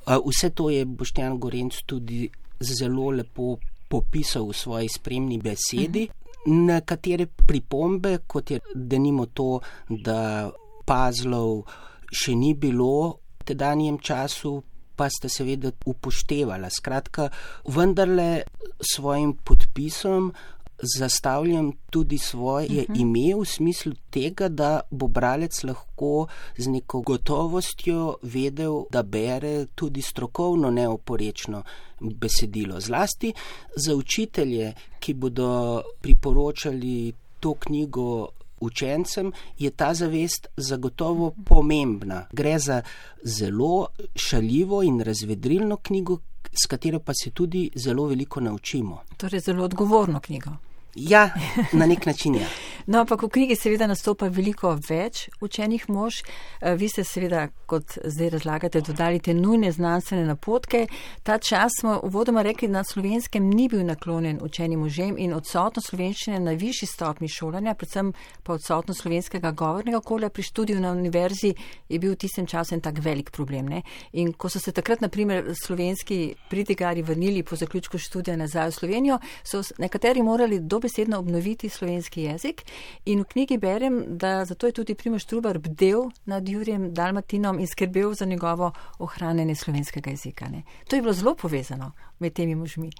Eh, 0.07 0.17
vse 0.25 0.49
to 0.49 0.69
je 0.69 0.85
Boštjan 0.85 1.37
Gorenc 1.37 1.75
tudi 1.85 2.29
zelo 2.59 3.11
lepo 3.11 3.57
popisal 3.89 4.47
v 4.51 4.55
svoji 4.55 4.89
spremni 4.89 5.39
besedi. 5.41 6.07
Nekatere 6.47 7.27
pripombe, 7.27 8.23
kot 8.27 8.51
je 8.51 8.59
denimo 8.73 9.27
to, 9.35 9.59
da 9.89 10.47
pazlov 10.87 11.65
še 12.07 12.35
ni 12.35 12.53
bilo 12.55 13.19
v 13.41 13.47
tedanjem 13.51 13.99
času, 13.99 14.61
pa 14.97 15.11
ste 15.11 15.29
seveda 15.29 15.71
upoštevali. 15.85 16.71
Skratka, 16.71 17.27
vendarle 17.69 18.47
svojim 18.81 19.35
podpisom 19.43 20.31
zastavljam 20.79 21.71
tudi 21.89 22.17
svoje 22.17 22.65
uh 22.65 22.71
mhm. 22.71 22.93
-huh. 22.93 23.01
ime 23.01 23.35
v 23.41 23.45
smislu 23.45 23.93
tega, 24.09 24.49
da 24.49 24.81
bo 24.91 25.07
bralec 25.07 25.63
lahko 25.63 26.27
z 26.57 26.67
neko 26.67 27.01
gotovostjo 27.01 28.15
vedel, 28.21 28.83
da 28.91 29.03
bere 29.03 29.65
tudi 29.65 30.01
strokovno 30.01 30.71
neoporečno 30.71 31.63
besedilo. 31.99 32.79
Zlasti 32.79 33.33
za 33.75 33.95
učitelje, 33.95 34.73
ki 34.99 35.13
bodo 35.13 35.81
priporočali 36.01 37.13
to 37.39 37.53
knjigo 37.53 38.27
učencem, 38.59 39.31
je 39.57 39.69
ta 39.69 39.93
zavest 39.93 40.47
zagotovo 40.57 41.33
pomembna. 41.45 42.25
Gre 42.31 42.59
za 42.59 42.81
zelo 43.23 43.87
šaljivo 44.15 44.83
in 44.83 45.01
razvedrilno 45.01 45.77
knjigo, 45.77 46.17
s 46.63 46.65
katero 46.65 46.99
pa 46.99 47.13
se 47.23 47.29
tudi 47.29 47.69
zelo 47.75 48.05
veliko 48.05 48.39
naučimo. 48.39 49.01
Torej, 49.17 49.39
zelo 49.39 49.63
odgovorno 49.63 50.19
knjigo. 50.19 50.51
Ja, 50.97 51.29
na 51.73 51.85
nek 51.85 52.05
način 52.05 52.35
je. 52.35 52.41
Ja. 52.41 52.47
No, 52.87 53.01
ampak 53.03 53.25
v 53.25 53.27
knjigi 53.27 53.55
seveda 53.59 53.83
nastopa 53.83 54.29
veliko 54.31 54.69
več 54.79 55.25
učenih 55.43 55.89
mož. 55.91 56.21
Eh, 56.23 56.77
vi 56.79 56.87
ste 56.87 57.03
seveda, 57.03 57.49
kot 57.67 57.97
zdaj 57.99 58.29
razlagate, 58.37 58.79
dodali 58.79 59.19
te 59.19 59.33
nujne 59.35 59.73
znanstvene 59.75 60.23
napotke. 60.23 60.85
Ta 61.27 61.35
čas 61.37 61.75
smo 61.81 61.97
uvodoma 62.07 62.45
rekli, 62.47 62.69
da 62.71 62.77
na 62.79 62.83
slovenskem 62.87 63.43
ni 63.43 63.65
bil 63.67 63.83
naklonjen 63.83 64.39
učenim 64.41 64.79
možem 64.79 65.17
in 65.19 65.33
odsotnost 65.35 65.89
slovenščine 65.91 66.39
na 66.39 66.53
višji 66.55 66.87
stopni 66.87 67.27
šolanja, 67.27 67.73
predvsem 67.75 68.13
pa 68.47 68.55
odsotnost 68.55 69.03
slovenskega 69.03 69.51
govornega 69.51 69.99
okolja 69.99 70.29
pri 70.31 70.47
študiju 70.47 70.79
na 70.79 70.93
univerzi 70.95 71.51
je 71.89 71.99
bil 71.99 72.15
v 72.15 72.21
tistem 72.23 72.47
času 72.47 72.77
en 72.77 72.85
tak 72.87 73.03
velik 73.03 73.33
problem. 73.35 73.67
Ne? 73.67 73.81
In 74.13 74.31
ko 74.31 74.47
so 74.47 74.63
se 74.63 74.71
takrat, 74.71 75.03
na 75.03 75.11
primer, 75.11 75.51
slovenski 75.59 76.37
pridigari 76.47 77.03
vrnili 77.03 77.43
po 77.43 77.59
zaključku 77.59 77.99
študija 77.99 78.39
nazaj 78.39 78.71
v 78.71 78.79
Slovenijo, 78.79 79.19
so 79.43 79.59
nekateri 79.77 80.23
morali 80.23 80.63
dobesedno 80.87 81.19
obnoviti 81.19 81.69
slovenski 81.69 82.21
jezik. 82.21 82.63
In 83.05 83.19
v 83.21 83.23
knjigi 83.23 83.57
berem, 83.57 84.03
da 84.07 84.45
zato 84.45 84.67
je 84.67 84.71
tudi 84.71 84.95
Primoš 84.95 85.25
Trubar 85.25 85.59
bdel 85.59 86.09
nad 86.25 86.49
Jurjem 86.49 86.93
Dalmatinom 86.93 87.59
in 87.59 87.67
skrbel 87.67 88.13
za 88.13 88.25
njegovo 88.25 88.71
ohranjanje 88.99 89.55
slovenskega 89.55 90.09
jezika. 90.09 90.47
Ne. 90.49 90.63
To 90.89 90.95
je 90.95 91.01
bilo 91.01 91.13
zelo 91.13 91.35
povezano 91.35 91.91
med 92.19 92.33
temi 92.33 92.55
možmi. 92.55 92.91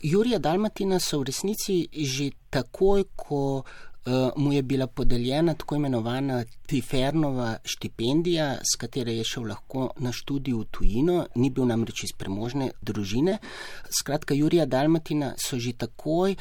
Jurija 0.00 0.38
Dalmatina 0.38 1.00
so 1.00 1.18
v 1.18 1.24
resnici 1.24 1.88
že 1.92 2.30
takoj, 2.50 3.04
ko 3.16 3.64
uh, 4.06 4.30
mu 4.36 4.52
je 4.52 4.62
bila 4.62 4.86
podeljena 4.86 5.54
tako 5.54 5.76
imenovana 5.76 6.44
Tifernova 6.66 7.56
štipendija, 7.64 8.58
s 8.62 8.76
katero 8.76 9.10
je 9.10 9.24
šel 9.24 9.48
lahko 9.48 9.90
na 9.96 10.12
študij 10.12 10.54
v 10.54 10.64
tujino, 10.70 11.26
ni 11.34 11.50
bil 11.50 11.66
namreč 11.66 12.04
iz 12.04 12.12
premožne 12.12 12.70
družine. 12.82 13.38
Skratka, 13.90 14.34
Jurija 14.34 14.66
Dalmatina 14.66 15.34
so 15.38 15.58
že 15.58 15.72
takoj 15.72 16.36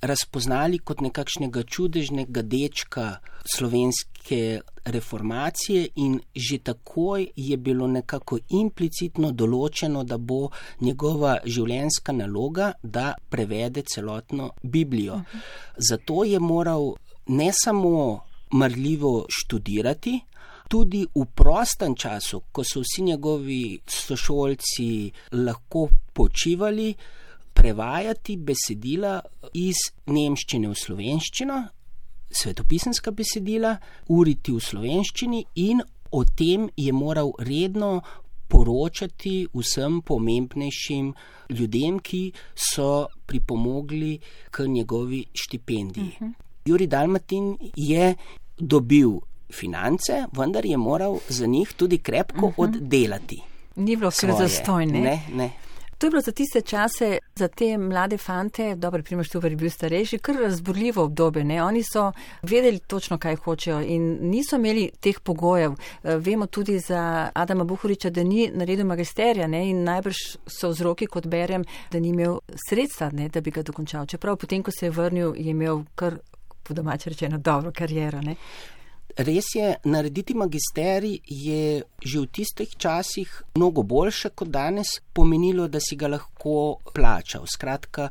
razpoznali 0.00 0.78
kot 0.78 1.00
nekakšnega 1.00 1.62
čudežnega 1.62 2.42
dečka 2.42 3.16
slovenske 3.54 4.60
reformacije 4.84 5.88
in 5.96 6.20
že 6.34 6.58
takoj 6.58 7.26
je 7.36 7.56
bilo 7.56 7.86
nekako 7.86 8.38
implicitno 8.48 9.32
določeno, 9.32 10.04
da 10.04 10.18
bo 10.18 10.48
njegova 10.80 11.36
življenjska 11.44 12.12
naloga, 12.12 12.72
da 12.82 13.14
prevede 13.28 13.82
celotno 13.82 14.50
Biblijo. 14.62 15.20
Zato 15.76 16.24
je 16.24 16.40
moral 16.40 16.94
ne 17.26 17.50
samo 17.52 18.20
marljivo 18.50 19.26
študirati, 19.28 20.20
tudi 20.70 21.04
v 21.14 21.24
prostem 21.34 21.94
času, 21.98 22.44
ko 22.52 22.64
so 22.64 22.80
vsi 22.80 23.02
njegovi 23.02 23.80
sošolci 23.86 25.10
lahko 25.32 25.88
počivali, 26.14 26.94
prevajati 27.54 28.36
besedila 28.36 29.20
iz 29.54 29.76
nemščine 30.06 30.68
v 30.68 30.74
slovenščino, 30.74 31.60
svetopisanska 32.30 33.10
besedila, 33.10 33.74
uriti 34.08 34.52
v 34.54 34.62
slovenščini 34.62 35.44
in 35.66 35.82
o 36.10 36.24
tem 36.24 36.68
je 36.76 36.92
moral 36.92 37.32
redno 37.38 38.00
poročati 38.50 39.46
vsem 39.54 40.00
pomembnejšim 40.02 41.12
ljudem, 41.54 41.98
ki 42.02 42.22
so 42.54 43.06
pripomogli 43.26 44.18
k 44.50 44.66
njegovi 44.66 45.24
štipendiji. 45.34 46.14
Uh 46.16 46.22
mhm. 46.22 46.30
-huh. 46.30 46.48
Juri 46.64 46.86
Dalmatin 46.86 47.56
je 47.76 48.14
dobil 48.58 49.10
finance, 49.52 50.26
vendar 50.32 50.66
je 50.66 50.76
moral 50.76 51.18
za 51.28 51.46
njih 51.46 51.72
tudi 51.76 51.98
krepko 51.98 52.46
uh 52.46 52.52
mhm. 52.52 52.60
-huh. 52.60 52.76
oddelati. 52.76 53.42
Ni 53.76 53.96
bilo 53.96 54.10
vse 54.10 54.32
zastojne. 54.38 55.00
Ne, 55.00 55.22
ne. 55.34 55.50
To 56.00 56.06
je 56.06 56.10
bilo 56.10 56.20
za 56.22 56.32
tiste 56.32 56.60
čase, 56.60 57.18
za 57.34 57.48
te 57.48 57.78
mlade 57.78 58.16
fante, 58.16 58.74
dobro, 58.76 59.02
primoš 59.02 59.28
tu 59.28 59.40
je 59.44 59.56
bil 59.56 59.70
starejši, 59.70 60.18
kar 60.18 60.36
razburljivo 60.36 61.04
obdobje. 61.04 61.44
Ne? 61.44 61.62
Oni 61.62 61.82
so 61.82 62.12
vedeli 62.42 62.78
točno, 62.78 63.18
kaj 63.18 63.36
hočejo 63.36 63.80
in 63.80 64.18
niso 64.20 64.56
imeli 64.56 64.90
teh 65.00 65.20
pogojev. 65.20 65.72
Eh, 65.72 66.16
vemo 66.16 66.46
tudi 66.46 66.78
za 66.78 67.30
Adama 67.34 67.64
Buhoriča, 67.64 68.10
da 68.10 68.24
ni 68.24 68.50
naredil 68.54 68.86
magisterija 68.86 69.46
ne? 69.46 69.68
in 69.70 69.84
najbrž 69.84 70.16
so 70.46 70.68
vzroki, 70.68 71.06
kot 71.06 71.26
berem, 71.26 71.64
da 71.92 72.00
ni 72.00 72.08
imel 72.08 72.38
sredstva, 72.68 73.10
ne? 73.12 73.28
da 73.28 73.40
bi 73.40 73.50
ga 73.50 73.62
dokončal. 73.62 74.06
Čeprav 74.06 74.36
potem, 74.36 74.62
ko 74.62 74.70
se 74.70 74.86
je 74.86 74.90
vrnil, 74.90 75.34
je 75.36 75.50
imel 75.50 75.84
kar, 75.94 76.16
po 76.62 76.74
domače 76.74 77.10
rečeno, 77.10 77.38
dobro 77.38 77.72
kariero. 77.76 78.20
Ne? 78.20 78.36
Res 79.16 79.44
je, 79.54 79.74
narediti 79.84 80.34
magisterij 80.34 81.20
je 81.26 81.82
že 82.00 82.20
v 82.20 82.26
tistih 82.26 82.70
časih 82.76 83.42
mnogo 83.54 83.82
boljše 83.82 84.30
kot 84.30 84.48
danes, 84.48 85.00
pomenilo, 85.12 85.68
da 85.68 85.80
si 85.80 85.96
ga 85.96 86.08
lahko 86.08 86.78
plačal. 86.94 87.46
Skratka, 87.46 88.08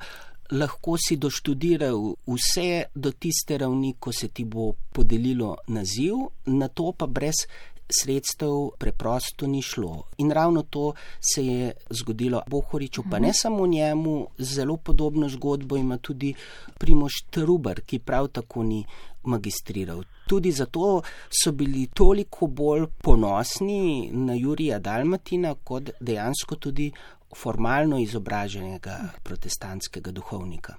lahko 0.52 0.98
si 0.98 1.18
doštudiral 1.18 2.16
vse 2.28 2.90
do 2.96 3.12
tiste 3.12 3.58
ravni, 3.58 3.96
ko 4.00 4.12
se 4.12 4.28
ti 4.28 4.46
bo 4.46 4.74
podelilo 4.94 5.56
naziv, 5.68 6.16
na 6.46 6.68
to 6.68 6.92
pa 6.92 7.08
brez 7.08 7.46
sredstev 7.90 8.70
preprosto 8.78 9.48
ni 9.48 9.62
šlo. 9.62 10.04
In 10.18 10.32
ravno 10.32 10.64
to 10.64 10.94
se 11.34 11.46
je 11.46 11.72
zgodilo 11.90 12.42
Bohoriču, 12.48 13.04
pa 13.12 13.20
ne 13.20 13.34
samo 13.34 13.68
njemu, 13.68 14.28
zelo 14.38 14.78
podobno 14.78 15.30
zgodbo 15.30 15.78
ima 15.78 15.98
tudi 15.98 16.34
Primoš 16.78 17.14
Trubar, 17.30 17.82
ki 17.82 18.00
prav 18.00 18.28
tako 18.28 18.64
ni 18.64 18.86
magistriral. 19.30 20.04
Tudi 20.28 20.52
zato 20.52 21.02
so 21.30 21.52
bili 21.52 21.88
toliko 21.94 22.48
bolj 22.48 22.86
ponosni 23.04 24.10
na 24.14 24.36
Jurija 24.38 24.80
Dalmatina, 24.80 25.56
kot 25.64 25.90
dejansko 26.00 26.56
tudi 26.56 26.92
formalno 27.36 28.00
izobraženega 28.00 29.00
protestantskega 29.24 30.12
duhovnika. 30.12 30.76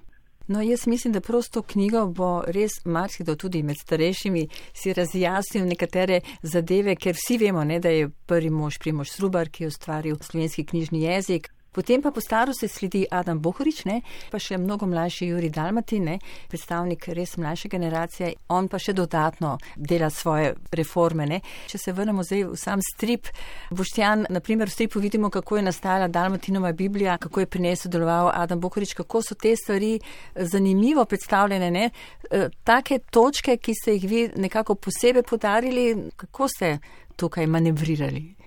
No, 0.47 0.61
jaz 0.61 0.87
mislim, 0.87 1.13
da 1.13 1.21
prosto 1.21 1.61
knjigo 1.61 2.05
bo 2.05 2.43
res 2.47 2.71
marsikdo 2.85 3.35
tudi 3.35 3.63
med 3.63 3.77
starejšimi 3.77 4.47
si 4.73 4.93
razjasnil 4.93 5.65
nekatere 5.65 6.19
zadeve, 6.41 6.95
ker 6.95 7.15
vsi 7.15 7.37
vemo, 7.37 7.63
ne, 7.63 7.79
da 7.79 7.89
je 7.89 8.09
prvi 8.25 8.49
mož 8.49 8.79
Primož 8.83 9.13
Srubar, 9.13 9.49
ki 9.49 9.63
je 9.63 9.67
ustvaril 9.67 10.17
slovenski 10.21 10.65
knjižni 10.65 11.03
jezik, 11.03 11.47
Potem 11.71 12.01
pa 12.01 12.11
po 12.11 12.19
starosti 12.19 12.67
sledi 12.67 13.05
Adam 13.11 13.39
Bohorič, 13.39 13.85
ne, 13.87 14.01
pa 14.27 14.39
še 14.43 14.57
mnogo 14.59 14.89
mlajši 14.91 15.29
Juri 15.29 15.47
Dalmati, 15.55 16.01
ne, 16.03 16.17
predstavnik 16.51 17.05
res 17.15 17.37
mlajše 17.39 17.71
generacije. 17.71 18.33
On 18.51 18.67
pa 18.67 18.75
še 18.75 18.91
dodatno 18.91 19.53
dela 19.77 20.09
svoje 20.11 20.49
reforme. 20.75 21.29
Ne. 21.31 21.39
Če 21.71 21.79
se 21.79 21.93
vrnemo 21.95 22.25
zdaj 22.27 22.43
v 22.49 22.59
sam 22.59 22.83
strip, 22.83 23.29
Boštjan, 23.71 24.25
naprimer 24.35 24.67
v 24.67 24.75
stripu 24.75 24.99
vidimo, 24.99 25.29
kako 25.31 25.61
je 25.61 25.63
nastala 25.69 26.11
Dalmatinova 26.11 26.73
Biblija, 26.75 27.15
kako 27.23 27.45
je 27.45 27.51
pri 27.55 27.63
njej 27.63 27.79
sodeloval 27.85 28.33
Adam 28.35 28.59
Bohorič, 28.59 28.91
kako 28.99 29.23
so 29.23 29.39
te 29.39 29.55
stvari 29.55 29.93
zanimivo 30.35 31.07
predstavljene. 31.07 31.71
Ne. 31.71 31.87
E, 31.87 32.49
take 32.67 32.99
točke, 32.99 33.55
ki 33.55 33.79
ste 33.79 33.95
jih 33.95 34.09
vi 34.11 34.27
nekako 34.35 34.75
posebej 34.75 35.23
podarili, 35.23 35.87
kako 36.19 36.51
ste 36.51 36.75
tukaj 37.15 37.47
manevrirali? 37.47 38.40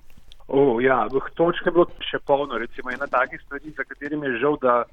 O, 0.55 0.79
ja, 0.79 1.03
v 1.11 1.19
točke 1.35 1.67
je 1.67 1.75
bilo 1.75 1.89
še 1.99 2.21
polno. 2.23 2.55
Recimo, 2.63 2.93
ena 2.95 3.09
takih 3.11 3.41
stvari, 3.43 3.75
za 3.75 3.83
katerimi 3.83 4.29
je 4.29 4.39
žal, 4.39 4.55
da 4.63 4.85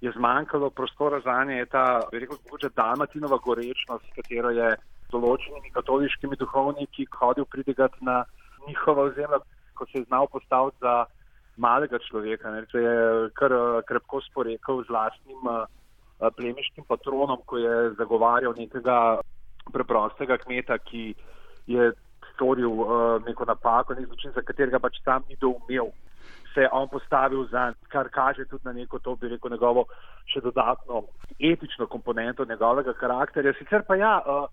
je 0.00 0.12
zmanjkalo 0.14 0.70
prostora 0.70 1.18
za 1.24 1.42
nje, 1.44 1.56
je 1.58 1.66
ta, 1.66 1.84
bi 2.12 2.22
rekel, 2.22 2.38
mogoče 2.44 2.70
Dalmatinova 2.78 3.40
gorečnost, 3.42 4.04
s 4.06 4.14
katero 4.14 4.52
je 4.54 4.68
določenimi 5.10 5.74
katoliškimi 5.74 6.38
duhovniki 6.38 7.08
hodil 7.18 7.48
pridigati 7.50 7.98
na 8.06 8.20
njihova 8.68 9.08
ozemlja, 9.10 9.40
ko 9.74 9.86
se 9.90 9.98
je 9.98 10.06
znal 10.06 10.30
postaviti 10.30 10.78
za 10.86 10.94
malega 11.56 11.98
človeka. 12.06 12.54
Ne, 12.54 12.62
se 12.70 12.78
je 12.78 12.96
kar 13.34 13.54
krepko 13.90 14.22
sporekal 14.22 14.84
z 14.86 14.94
lastnim 14.94 15.50
plemiškim 16.36 16.86
patronom, 16.86 17.42
ko 17.46 17.58
je 17.58 17.74
zagovarjal 17.98 18.54
nekega 18.54 19.18
preprostega 19.74 20.38
kmeta, 20.46 20.78
ki 20.78 21.10
je 21.66 21.90
storil 22.38 22.70
uh, 22.70 23.18
neko 23.26 23.44
napako, 23.44 23.98
nek 23.98 24.06
zločin, 24.06 24.34
za 24.34 24.44
katerega 24.46 24.78
pač 24.78 25.02
sam 25.02 25.26
ni 25.28 25.36
doumel. 25.42 25.90
Se 26.54 26.64
je 26.64 26.70
on 26.72 26.86
postavil 26.88 27.44
za, 27.50 27.72
kar 27.92 28.08
kaže 28.14 28.46
tudi 28.46 28.64
na 28.64 28.72
neko, 28.72 29.02
to 29.02 29.16
bi 29.16 29.28
rekel, 29.34 29.50
njegovo 29.50 29.84
še 30.30 30.40
dodatno 30.44 31.02
etično 31.38 31.90
komponento 31.90 32.46
njegovega 32.46 32.94
karakterja. 32.94 33.56
Sicer 33.58 33.82
pa 33.88 33.98
ja, 33.98 34.14
uh, 34.22 34.46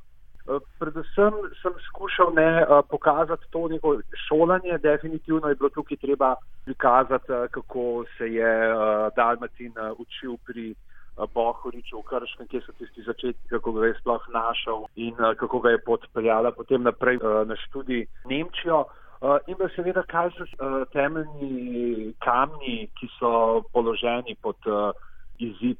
predvsem 0.82 1.38
sem 1.62 1.77
skušal 1.89 2.34
ne 2.34 2.50
uh, 2.63 2.82
pokazati 2.89 3.50
to 3.54 3.68
neko 3.70 4.00
šolanje, 4.27 4.82
definitivno 4.82 5.54
je 5.54 5.62
bilo 5.62 5.70
tukaj 5.77 6.01
treba 6.01 6.34
prikazati, 6.65 7.32
uh, 7.32 7.48
kako 7.54 8.06
se 8.18 8.34
je 8.34 8.51
uh, 8.74 9.08
Dalmatin 9.15 9.77
uh, 9.77 9.94
učil 10.01 10.38
pri 10.46 10.74
Bohoriču 11.15 12.01
v 12.01 12.07
Krškem, 12.10 12.48
kje 12.51 12.62
so 12.65 12.74
tisti 12.75 13.03
začetki, 13.07 13.48
kako 13.50 13.72
ga 13.72 13.88
je 13.88 13.95
sploh 14.01 14.27
našel 14.34 14.86
in 14.95 15.15
uh, 15.15 15.31
kako 15.39 15.60
ga 15.60 15.72
je 15.72 15.84
podpeljala 15.88 16.51
potem 16.51 16.84
naprej 16.84 17.17
uh, 17.17 17.48
na 17.48 17.55
študij 17.55 18.05
Nemčijo. 18.25 18.86
Uh, 19.22 19.39
in 19.48 19.55
pa 19.55 19.69
seveda, 19.75 20.03
kaj 20.03 20.34
so 20.36 20.45
temeljni 20.91 22.13
kamni, 22.19 22.89
ki 23.00 23.07
so 23.15 23.63
položeni 23.74 24.36
pod 24.41 24.60
izid 25.39 25.79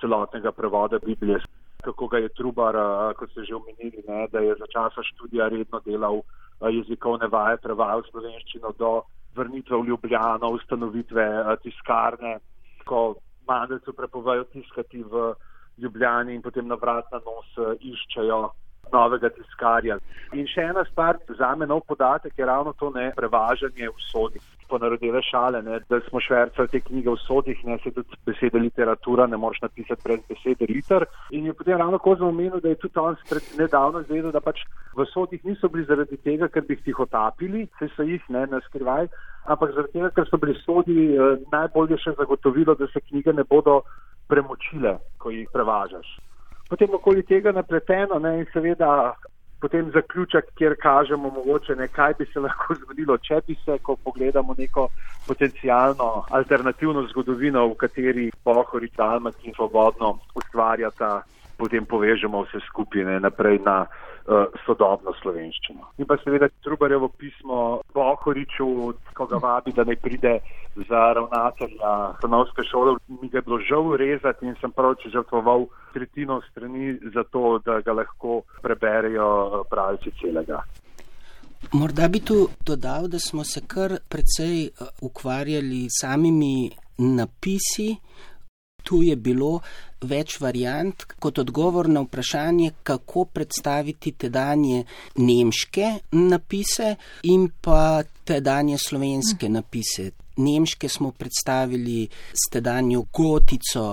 celotnega 0.00 0.52
prevoda 0.52 0.98
Biblije. 0.98 1.42
Kako 1.82 2.06
ga 2.06 2.18
je 2.18 2.28
Trubar, 2.34 2.74
kot 3.18 3.30
ste 3.30 3.44
že 3.44 3.54
omenili, 3.54 4.02
ne, 4.08 4.26
da 4.32 4.40
je 4.40 4.54
za 4.58 4.66
časa 4.66 5.02
študija 5.02 5.48
redno 5.48 5.80
delal 5.84 6.22
jezikovne 6.60 7.28
vaje, 7.30 7.58
prevajal 7.62 8.02
slovenščino 8.10 8.72
do 8.78 9.02
vrnitve 9.36 9.76
v 9.76 9.86
Ljubljano, 9.90 10.50
ustanovitve 10.58 11.26
tiskarne. 11.62 12.38
Ko 12.86 13.14
mandelcev 13.48 13.96
prepovajo 13.96 14.44
tiskati 14.52 15.02
v 15.02 15.32
Ljubljani 15.78 16.34
in 16.34 16.42
potem 16.42 16.66
na 16.66 16.74
vrat 16.74 17.12
na 17.12 17.20
nos 17.24 17.52
eh, 17.58 17.76
iščejo 17.92 18.40
novega 18.92 19.30
tiskarja. 19.34 19.98
In 20.36 20.46
še 20.50 20.68
ena 20.70 20.84
stvar, 20.90 21.18
za 21.38 21.54
me 21.56 21.66
nov 21.66 21.84
podatek 21.88 22.36
je 22.36 22.46
ravno 22.46 22.74
to 22.78 22.90
ne 22.94 23.10
prevažanje 23.16 23.88
v 23.88 24.06
sodih. 24.10 24.44
Ponarodile 24.68 25.22
šale, 25.24 25.62
ne, 25.64 25.78
da 25.88 26.00
smo 26.08 26.20
švercali 26.20 26.68
te 26.68 26.80
knjige 26.84 27.14
v 27.14 27.20
sodih, 27.22 27.62
ne 27.64 27.78
se 27.80 27.92
tudi 27.96 28.18
besede 28.28 28.60
literatura, 28.60 29.26
ne 29.26 29.38
moreš 29.40 29.62
napisati 29.64 30.04
brez 30.04 30.20
besede 30.28 30.68
liter. 30.68 31.06
In 31.32 31.48
je 31.48 31.56
potem 31.56 31.80
ravno 31.80 31.98
ko 31.98 32.16
smo 32.16 32.28
omenili, 32.28 32.60
da 32.60 32.68
je 32.74 32.80
tudi 32.82 33.00
on 33.00 33.16
nedavno 33.56 34.04
izvedel, 34.04 34.30
da 34.32 34.44
pač 34.44 34.60
v 34.96 35.08
sodih 35.08 35.44
niso 35.48 35.72
bili 35.72 35.88
zaradi 35.88 36.20
tega, 36.20 36.50
ker 36.52 36.68
bi 36.68 36.76
jih 36.76 36.84
tih 36.90 37.00
otapili, 37.00 37.64
se 37.78 37.88
so 37.96 38.04
jih 38.04 38.22
ne 38.28 38.44
naskrivaj, 38.52 39.08
ampak 39.48 39.72
zaradi 39.72 39.96
tega, 39.96 40.12
ker 40.12 40.28
so 40.28 40.36
bili 40.36 40.58
sodi 40.60 41.00
eh, 41.16 41.40
najbolje 41.52 42.02
še 42.04 42.18
zagotovilo, 42.20 42.76
da 42.76 42.92
se 42.92 43.00
knjige 43.08 43.32
ne 43.32 43.48
bodo 43.48 43.80
premočile, 44.28 44.98
ko 45.16 45.32
jih 45.32 45.48
prevažaš. 45.52 46.18
Potem 46.68 46.94
okoli 46.94 47.22
tega 47.22 47.52
napleteno 47.52 48.18
ne, 48.18 48.38
in 48.42 48.46
seveda 48.52 49.14
potem 49.60 49.90
zaključek, 49.94 50.52
kjer 50.58 50.76
kažemo 50.82 51.30
mogoče 51.34 51.74
ne, 51.76 51.88
kaj 51.88 52.14
bi 52.18 52.26
se 52.32 52.40
lahko 52.40 52.76
zgodilo, 52.82 53.16
če 53.18 53.40
bi 53.46 53.56
se, 53.64 53.78
ko 53.82 53.96
pogledamo 54.04 54.54
neko 54.58 54.88
potencijalno 55.26 56.26
alternativno 56.30 57.06
zgodovino, 57.10 57.66
v 57.72 57.78
kateri 57.80 58.28
pohori 58.44 58.90
Dalmat 58.96 59.34
in 59.42 59.56
svobodno 59.56 60.18
ustvarjata, 60.38 61.22
potem 61.58 61.86
povežemo 61.86 62.44
vse 62.46 62.60
skupine 62.68 63.18
naprej 63.20 63.58
na 63.66 63.82
uh, 63.84 64.46
sodobno 64.66 65.12
slovenščino. 65.20 65.90
In 65.98 66.06
pa 66.06 66.16
seveda 66.22 66.48
Trubarjevo 66.62 67.08
pismo 67.08 67.80
Bohoriču, 67.94 68.68
ko 69.14 69.26
ga 69.26 69.42
vabi, 69.42 69.74
da 69.74 69.84
ne 69.84 69.96
pride 69.98 70.38
za 70.88 71.02
ravnatelja 71.18 71.92
stanovske 72.18 72.62
šole, 72.70 72.96
mi 73.08 73.28
ga 73.28 73.38
je 73.38 73.46
bilo 73.48 73.58
žal 73.68 73.96
rezati 73.98 74.46
in 74.46 74.54
sem 74.60 74.72
prav 74.72 74.94
če 75.02 75.10
žrtvoval 75.16 75.66
tretjino 75.92 76.40
strani 76.50 76.94
za 77.14 77.26
to, 77.32 77.58
da 77.66 77.80
ga 77.82 77.98
lahko 77.98 78.42
preberejo 78.62 79.64
pravci 79.70 80.14
celega. 80.22 80.62
Morda 81.72 82.06
bi 82.08 82.20
tu 82.20 82.46
dodal, 82.66 83.08
da 83.08 83.18
smo 83.18 83.44
se 83.44 83.60
kar 83.66 83.98
precej 84.08 84.66
eh, 84.66 84.90
ukvarjali 85.02 85.88
samimi 85.90 86.70
napisi, 86.98 87.96
tu 88.88 89.02
je 89.04 89.16
bilo 89.20 89.58
več 90.08 90.38
variant 90.40 91.04
kot 91.20 91.40
odgovor 91.42 91.88
na 91.92 92.04
vprašanje, 92.06 92.70
kako 92.82 93.26
predstaviti 93.34 94.14
tedanje 94.24 94.84
nemške 95.18 95.90
napise 96.16 96.94
in 97.28 97.48
pa 97.60 98.02
tedanje 98.24 98.78
slovenske 98.80 99.50
napise. 99.52 100.10
Nemške 100.38 100.88
smo 100.88 101.10
predstavili 101.10 102.06
s 102.32 102.48
tedanjo 102.52 103.04
gotico 103.12 103.84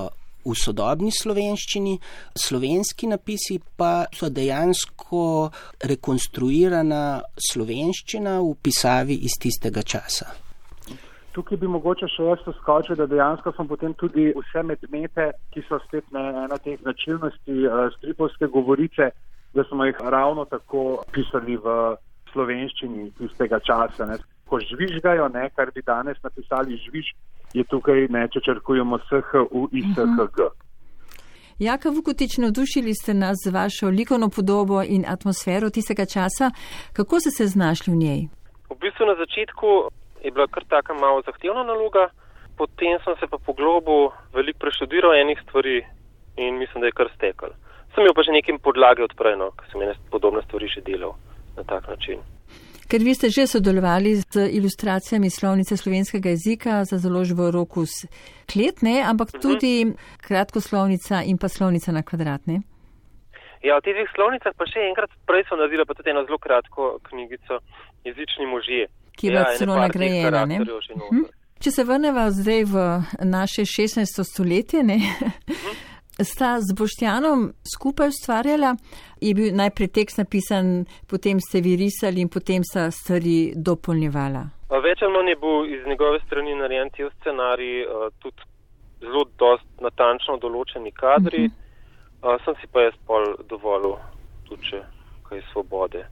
v 0.46 0.54
sodobni 0.54 1.10
slovenščini, 1.10 1.98
slovenski 2.38 3.10
napisi 3.10 3.58
pa 3.58 4.06
so 4.14 4.30
dejansko 4.30 5.26
rekonstruirana 5.90 7.04
slovenščina 7.50 8.38
v 8.46 8.58
pisavi 8.62 9.24
iz 9.26 9.40
tistega 9.42 9.82
časa. 9.82 10.45
Tukaj 11.36 11.58
bi 11.60 11.68
mogoče 11.68 12.08
še 12.08 12.30
jaz 12.30 12.44
skočil, 12.62 12.96
da 12.96 13.10
dejansko 13.12 13.52
smo 13.58 13.66
potem 13.68 13.94
tudi 14.00 14.30
vse 14.38 14.62
medmete, 14.64 15.32
ki 15.52 15.64
so 15.68 15.82
spet 15.84 16.06
ne, 16.16 16.24
ena 16.46 16.58
teh 16.64 16.80
značilnosti 16.80 17.56
uh, 17.68 17.90
stripovske 17.98 18.48
govorice, 18.54 19.10
da 19.56 19.64
smo 19.68 19.86
jih 19.86 20.00
ravno 20.00 20.46
tako 20.48 21.04
pisali 21.12 21.58
v 21.60 21.74
slovenščini 22.32 23.10
tistega 23.20 23.60
časa. 23.60 24.08
Ne. 24.08 24.16
Ko 24.48 24.62
žvižgajo, 24.64 25.28
ne, 25.34 25.50
kar 25.56 25.74
bi 25.76 25.84
danes 25.84 26.22
napisali 26.24 26.80
žviž, 26.86 27.12
je 27.58 27.64
tukaj 27.68 28.08
ne, 28.16 28.28
če 28.32 28.44
črkujemo 28.48 29.02
SHU 29.10 29.66
in 29.76 29.92
SHG. 29.96 30.48
Jaka 31.60 31.90
Vukotič, 31.90 32.38
navdušili 32.44 32.94
ste 32.96 33.14
nas 33.14 33.44
z 33.44 33.52
vašo 33.52 33.92
likovno 33.92 34.30
podobo 34.30 34.84
in 34.84 35.06
atmosfero 35.08 35.70
tistega 35.70 36.06
časa. 36.06 36.52
Kako 36.94 37.20
ste 37.20 37.32
se 37.32 37.48
znašli 37.48 37.94
v 37.94 37.98
njej? 37.98 38.20
V 38.72 38.80
bistvu 38.80 39.08
na 39.08 39.16
začetku 39.20 39.68
je 40.26 40.32
bila 40.32 40.48
kar 40.48 40.64
taka 40.70 40.94
malo 40.94 41.22
zahtevna 41.26 41.64
naloga, 41.64 42.10
potem 42.58 42.98
sem 43.04 43.14
se 43.20 43.28
pa 43.32 43.38
po 43.46 43.54
globu 43.54 44.12
veliko 44.34 44.60
preštudiral 44.60 45.14
enih 45.14 45.40
stvari 45.44 45.86
in 46.38 46.58
mislim, 46.58 46.82
da 46.82 46.88
je 46.88 46.98
kar 47.00 47.10
stekel. 47.16 47.52
Sem 47.94 48.02
imel 48.04 48.16
pa 48.16 48.24
že 48.24 48.32
nekim 48.32 48.58
podlage 48.60 49.04
odpreno, 49.04 49.52
ker 49.58 49.70
sem 49.72 49.82
ene 49.82 49.94
podobne 50.12 50.42
stvari 50.48 50.68
že 50.68 50.82
delal 50.82 51.14
na 51.58 51.64
tak 51.64 51.88
način. 51.88 52.20
Ker 52.90 53.02
vi 53.02 53.14
ste 53.18 53.30
že 53.30 53.48
sodelovali 53.48 54.16
z 54.16 54.50
ilustracijami 54.58 55.30
slovnice 55.30 55.78
slovenskega 55.78 56.30
jezika 56.30 56.84
za 56.86 56.98
založbo 56.98 57.52
Rokus 57.52 57.94
Kletne, 58.52 59.02
ampak 59.12 59.30
mhm. 59.34 59.42
tudi 59.42 59.76
uh 59.86 59.92
-huh. 59.92 60.28
kratkoslovnica 60.28 61.22
in 61.26 61.38
pa 61.38 61.48
slovnica 61.50 61.92
na 61.92 62.02
kvadratne. 62.04 62.62
Ja, 63.64 63.78
v 63.78 63.82
teh 63.82 63.94
dveh 63.98 64.10
slovnicah 64.16 64.54
pa 64.58 64.66
še 64.66 64.80
enkrat 64.90 65.10
prej 65.26 65.44
so 65.50 65.56
naredila 65.56 65.86
pa 65.86 65.94
tudi 65.94 66.10
eno 66.10 66.22
zelo 66.26 66.38
kratko 66.38 67.00
knjigico 67.10 67.60
Jezični 68.06 68.46
možje 68.46 68.88
ki 69.16 69.28
je 69.28 69.32
bila 69.32 69.42
ja, 69.50 69.58
celo 69.58 69.76
nagrajena. 69.76 70.46
Mhm. 70.46 71.26
Če 71.60 71.72
se 71.72 71.84
vrnemo 71.84 72.30
zdaj 72.32 72.64
v 72.68 72.86
naše 73.24 73.64
16. 73.66 74.24
stoletje, 74.24 74.84
ne, 74.84 74.98
mhm. 74.98 75.76
sta 76.20 76.60
z 76.62 76.76
Boštjanom 76.78 77.54
skupaj 77.76 78.12
ustvarjala, 78.12 78.76
je 79.22 79.34
bil 79.34 79.56
najprej 79.56 79.88
tekst 79.88 80.18
napisan, 80.18 80.86
potem 81.08 81.40
ste 81.40 81.62
vi 81.62 81.76
risali 81.80 82.22
in 82.22 82.30
potem 82.30 82.64
sta 82.64 82.92
stvari 82.92 83.54
dopolnjevala. 83.56 84.44
Več 84.84 85.02
ali 85.02 85.14
manj 85.14 85.30
je 85.30 85.40
bil 85.40 85.72
iz 85.78 85.88
njegove 85.88 86.20
strani 86.26 86.56
narejen 86.56 86.90
ti 86.90 87.08
scenarij, 87.20 87.86
tudi 88.20 88.42
zelo 89.02 89.26
dost 89.40 89.68
natančno 89.82 90.38
določeni 90.42 90.92
kadri, 90.92 91.46
uh 91.46 91.52
-huh. 92.22 92.46
sem 92.46 92.56
si 92.62 92.68
pa 92.72 92.82
jaz 92.82 92.96
pol 93.08 93.36
dovolil 93.50 93.98
tudi 94.48 94.82
kaj 95.30 95.42
svobode. 95.52 96.06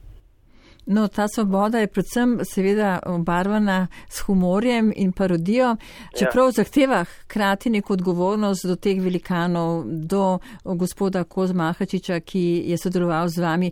No, 0.86 1.08
ta 1.08 1.28
svoboda 1.28 1.78
je 1.78 1.86
predvsem 1.86 2.38
seveda 2.44 2.98
obarvana 3.06 3.86
s 4.08 4.20
humorjem 4.20 4.92
in 4.96 5.12
parodijo, 5.12 5.76
čeprav 6.18 6.46
ja. 6.46 6.50
zahteva 6.50 7.04
hkrati 7.04 7.70
neko 7.70 7.92
odgovornost 7.92 8.66
do 8.66 8.76
teh 8.76 9.00
velikanov, 9.00 9.84
do 9.86 10.38
gospoda 10.64 11.24
Kozmahačiča, 11.24 12.20
ki 12.20 12.62
je 12.66 12.78
sodeloval 12.78 13.28
z 13.28 13.40
vami. 13.40 13.70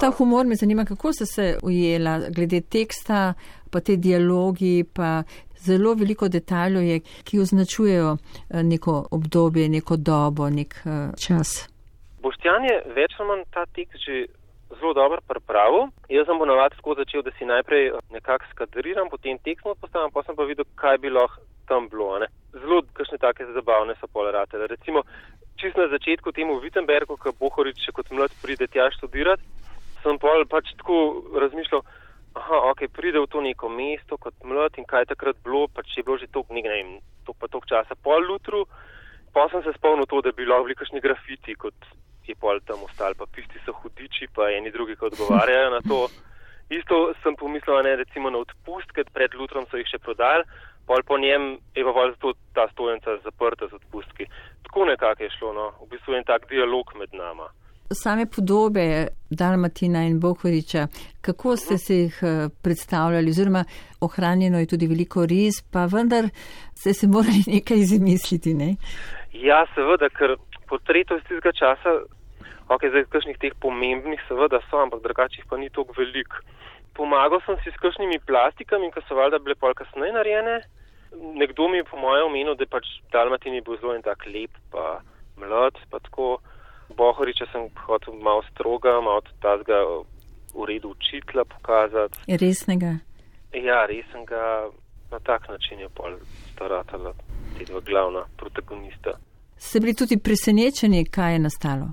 Ta 0.00 0.10
humor 0.10 0.46
me 0.46 0.56
zanima, 0.56 0.84
kako 0.84 1.12
ste 1.12 1.26
se 1.26 1.58
ujela 1.62 2.20
glede 2.30 2.60
teksta, 2.60 3.34
pa 3.70 3.80
te 3.80 3.96
dialogi, 3.96 4.84
pa 4.92 5.22
zelo 5.66 5.94
veliko 5.94 6.28
detajlov 6.28 6.82
je, 6.82 7.00
ki 7.24 7.40
označujejo 7.40 8.16
eh, 8.16 8.62
neko 8.62 9.06
obdobje, 9.10 9.68
neko 9.68 9.96
dobo, 9.96 10.50
nek 10.50 10.74
eh, 10.84 11.10
čas. 11.18 11.68
Boštjan 12.22 12.64
je 12.64 12.76
več 12.94 13.18
ali 13.18 13.28
manj 13.28 13.44
ta 13.54 13.66
tekst 13.74 14.06
že 14.06 14.26
zelo 14.74 14.94
dobro 14.94 15.20
pripravil. 15.28 15.88
Jaz 16.08 16.26
sem 16.26 16.38
ponovadi 16.38 16.76
tako 16.76 16.94
začel, 16.98 17.22
da 17.22 17.30
si 17.38 17.48
najprej 17.48 17.92
nekako 18.10 18.50
skadriram, 18.50 19.10
potem 19.10 19.38
tekmo 19.38 19.74
postavim, 19.74 20.10
pa 20.12 20.22
sem 20.26 20.36
pa 20.36 20.44
videl, 20.44 20.66
kaj 20.74 20.98
bi 20.98 21.10
lahko 21.10 21.42
tam 21.66 21.88
bilo. 21.88 22.18
Ne. 22.18 22.28
zelo 22.60 22.82
kakšne 22.96 23.18
take 23.18 23.44
zabavne 23.52 23.94
so 24.00 24.06
polarate. 24.06 24.56
Recimo, 24.66 25.02
čisto 25.56 25.80
na 25.80 25.88
začetku 25.88 26.32
temu 26.32 26.60
Wittenbergu, 26.60 27.16
ko 27.16 27.32
Bohorič 27.32 27.84
še 27.84 27.92
kot 27.92 28.10
mlad 28.10 28.32
pride 28.42 28.68
tja 28.70 28.88
študirati, 28.96 29.44
sem 30.02 30.18
pol 30.22 30.44
pač 30.48 30.72
tako 30.80 31.26
razmišljal, 31.36 31.82
aha, 32.36 32.58
ok, 32.72 32.86
pride 32.92 33.20
v 33.20 33.30
to 33.32 33.42
neko 33.44 33.68
mesto 33.72 34.18
kot 34.20 34.36
mlad 34.44 34.76
in 34.80 34.88
kaj 34.88 35.08
takrat 35.12 35.36
bilo, 35.44 35.66
pač 35.68 35.96
je 35.96 36.04
bilo 36.06 36.18
že 36.20 36.30
tok, 36.32 36.52
ne 36.52 36.64
vem, 36.64 36.98
tok 37.28 37.36
pa 37.40 37.48
tok 37.48 37.68
časa 37.68 37.96
pol 37.96 38.24
lutru, 38.24 38.64
pa 39.32 39.48
sem 39.52 39.64
se 39.64 39.74
spomnil 39.76 40.08
to, 40.08 40.20
da 40.24 40.32
bi 40.32 40.48
lahko 40.48 40.68
bili 40.68 40.78
kakšni 40.78 41.00
grafiti, 41.04 41.56
kot 41.56 41.76
je 42.28 42.34
pol 42.34 42.60
tam 42.66 42.82
ostal, 42.84 43.14
pa 43.18 43.26
pisti 43.26 43.60
so 43.64 43.74
hudiči, 43.82 44.28
pa 44.34 44.50
eni 44.50 44.70
drugi, 44.70 44.96
ki 44.96 45.10
odgovarjajo 45.10 45.70
na 45.70 45.80
to. 45.88 46.06
Isto 46.70 47.12
sem 47.22 47.36
pomislil, 47.38 47.82
ne, 47.86 47.96
recimo 47.96 48.30
na 48.30 48.42
odpustke, 48.42 49.04
pred 49.14 49.34
lutrom 49.38 49.66
so 49.70 49.78
jih 49.78 49.86
še 49.86 50.02
prodali, 50.02 50.42
pol 50.86 51.02
po 51.06 51.18
njem 51.18 51.56
je 51.74 51.84
pa 51.86 51.92
pol 51.94 52.10
zato 52.14 52.32
ta 52.54 52.66
stojenca 52.72 53.18
zaprta 53.24 53.68
z 53.70 53.78
odpustki. 53.78 54.26
Tako 54.66 54.88
nekako 54.90 55.22
je 55.22 55.30
šlo, 55.38 55.52
no, 55.54 55.70
v 55.84 55.92
bistvu 55.94 56.14
je 56.14 56.18
en 56.22 56.26
tak 56.26 56.48
dialog 56.50 56.90
med 56.98 57.14
nama. 57.14 57.46
Same 57.94 58.26
podobe 58.26 59.06
Dalmatina 59.30 60.02
in 60.02 60.20
Bohoriča, 60.20 60.88
kako 61.20 61.56
ste 61.56 61.78
se 61.78 61.94
jih 61.94 62.18
eh, 62.22 62.48
predstavljali, 62.62 63.30
oziroma 63.30 63.64
ohranjeno 64.00 64.58
je 64.58 64.66
tudi 64.66 64.86
veliko 64.86 65.26
ris, 65.26 65.62
pa 65.72 65.86
vendar 65.86 66.24
ste 66.74 66.94
se 66.94 67.06
morali 67.06 67.46
nekaj 67.56 67.78
izmisliti, 67.78 68.54
ne? 68.54 68.74
Ja, 69.32 69.62
seveda, 69.74 70.08
ker 70.18 70.34
portretov 70.68 71.18
iz 71.18 71.24
tistega 71.28 71.52
časa 71.52 71.98
ok, 72.68 72.82
zdaj 72.90 73.06
kakšnih 73.10 73.38
teh 73.38 73.54
pomembnih 73.62 74.20
seveda 74.26 74.60
so, 74.66 74.80
ampak 74.82 75.02
drugačih 75.02 75.46
pa 75.48 75.58
ni 75.58 75.70
toliko 75.70 75.94
velik. 75.98 76.30
Pomagal 76.96 77.42
sem 77.46 77.58
si 77.62 77.70
s 77.70 77.82
kakšnimi 77.82 78.18
plastikami, 78.26 78.90
ki 78.90 79.04
so 79.06 79.18
valjda 79.18 79.38
bile 79.38 79.54
pol 79.54 79.74
kasneje 79.76 80.16
narejene. 80.16 80.62
Nekdo 81.36 81.68
mi 81.68 81.78
je 81.78 81.88
po 81.88 82.00
mojem 82.00 82.26
omenil, 82.26 82.56
da 82.56 82.66
pač 82.66 82.88
Dalmatin 83.12 83.54
je 83.54 83.62
bil 83.62 83.78
zelo 83.80 83.94
en 83.94 84.02
tak 84.02 84.26
lep, 84.26 84.50
pa 84.72 85.00
mlad, 85.38 85.78
pa 85.90 86.00
tako. 86.02 86.38
Bohoriča 86.96 87.48
sem 87.50 87.66
hotel 87.86 88.14
malo 88.22 88.44
stroga, 88.50 89.00
malo 89.02 89.22
tazga 89.42 89.82
v 90.54 90.66
redu 90.70 90.94
učitla 90.94 91.44
pokazati. 91.44 92.18
Resnega. 92.30 92.98
Ja, 93.52 93.86
resnega. 93.86 94.70
Na 95.10 95.18
tak 95.22 95.48
način 95.48 95.80
je 95.80 95.88
pol 95.94 96.18
staratala 96.54 97.12
te 97.58 97.64
dva 97.64 97.80
glavna 97.80 98.24
protagonista. 98.38 99.18
Ste 99.56 99.80
bili 99.80 99.94
tudi 99.94 100.16
presenečeni, 100.18 101.04
kaj 101.10 101.32
je 101.32 101.38
nastalo? 101.38 101.86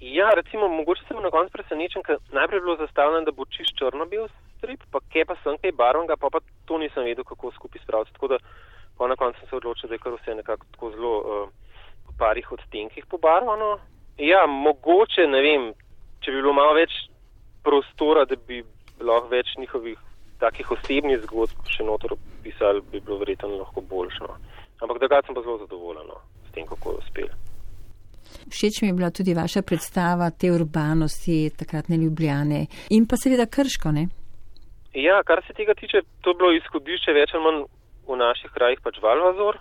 Ja, 0.00 0.30
recimo, 0.34 0.68
mogoče 0.68 1.02
sem 1.08 1.22
na 1.22 1.30
koncu 1.30 1.52
presenečen, 1.52 2.02
ker 2.06 2.18
najprej 2.32 2.56
je 2.56 2.64
bilo 2.66 2.76
zastavljeno, 2.76 3.24
da 3.24 3.32
bo 3.32 3.44
čist 3.44 3.74
črno-bel 3.78 4.28
strip, 4.58 4.82
pa 4.92 5.00
kje 5.10 5.24
pa 5.24 5.34
sem 5.42 5.58
kaj 5.62 5.72
barvnega, 5.72 6.16
pa 6.16 6.30
pa 6.30 6.40
to 6.66 6.78
nisem 6.78 7.04
vedel, 7.04 7.24
kako 7.24 7.50
skupaj 7.56 7.82
spraviti. 7.82 8.12
Tako 8.12 8.28
da 8.28 8.38
pa 8.98 9.08
na 9.08 9.16
koncu 9.16 9.40
sem 9.40 9.48
se 9.48 9.56
odločil, 9.56 9.88
da 9.88 9.94
je 9.94 10.04
kar 10.04 10.14
vse 10.14 10.34
nekako 10.34 10.66
tako 10.72 10.90
zelo 10.90 11.14
uh, 11.18 11.48
parih 12.18 12.52
odtenkih 12.52 13.06
pobarvano. 13.06 13.78
Ja, 14.18 14.46
mogoče, 14.46 15.26
ne 15.26 15.42
vem, 15.42 15.70
če 16.20 16.34
bi 16.34 16.42
bilo 16.42 16.52
malo 16.52 16.74
več 16.74 16.94
prostora, 17.62 18.24
da 18.24 18.36
bi 18.36 18.62
lahko 19.00 19.30
več 19.30 19.54
njihovih 19.58 19.98
takih 20.38 20.70
osebnih 20.74 21.22
zgodb 21.26 21.70
še 21.70 21.86
notor 21.86 22.14
pisali, 22.42 22.82
bi 22.92 23.00
bilo 23.00 23.18
verjetno 23.22 23.56
lahko 23.56 23.82
boljšno. 23.82 24.34
Ampak 24.82 25.00
da 25.02 25.10
ga 25.10 25.22
sem 25.26 25.34
pa 25.34 25.42
zelo 25.42 25.58
zadovoljen 25.62 26.06
no, 26.06 26.18
tem, 26.58 26.66
kako 26.66 26.90
je 26.90 26.96
uspel. 27.04 27.28
Všeč 28.50 28.82
mi 28.82 28.88
je 28.88 28.94
bila 28.94 29.10
tudi 29.10 29.34
vaša 29.34 29.62
predstava 29.62 30.30
te 30.30 30.52
urbanosti, 30.52 31.50
takratne 31.58 31.96
ljubljane 31.96 32.66
in 32.90 33.06
pa 33.06 33.16
seveda 33.16 33.46
krško, 33.46 33.92
ne? 33.92 34.08
Ja, 34.94 35.22
kar 35.28 35.42
se 35.46 35.52
tega 35.54 35.74
tiče, 35.74 36.02
to 36.20 36.30
je 36.30 36.38
bilo 36.40 36.52
izhodišče 36.56 37.14
več 37.20 37.34
ali 37.34 37.44
manj 37.44 37.64
v 38.08 38.16
naših 38.24 38.50
krajih 38.56 38.80
pač 38.84 39.00
Valvazor, 39.04 39.58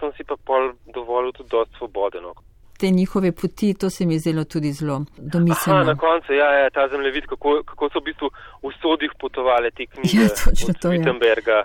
sem 0.00 0.12
si 0.16 0.24
pa 0.24 0.36
pol 0.48 0.72
dovolil 0.94 1.32
tudi 1.36 1.52
dosti 1.52 1.76
svobodeno. 1.78 2.32
Te 2.80 2.88
njihove 2.90 3.32
poti, 3.36 3.74
to 3.80 3.90
se 3.90 4.06
mi 4.08 4.16
je 4.16 4.24
zelo 4.26 4.44
tudi 4.44 4.72
zelo 4.72 5.02
domiselno. 5.18 5.80
Aha, 5.80 5.92
na 5.92 5.96
koncu, 6.00 6.32
ja, 6.32 6.48
ja 6.62 6.70
ta 6.72 6.88
zemljevid, 6.88 7.28
kako, 7.28 7.60
kako 7.68 7.90
so 7.92 8.00
v 8.00 8.08
bistvu 8.08 8.30
v 8.64 8.72
sodih 8.80 9.12
potovali 9.20 9.68
te 9.76 9.84
knjige 9.86 10.16
Ja, 10.16 10.28
od 10.68 10.80
to, 10.80 10.88
ja. 10.88 10.96
Wittenberga 10.96 11.58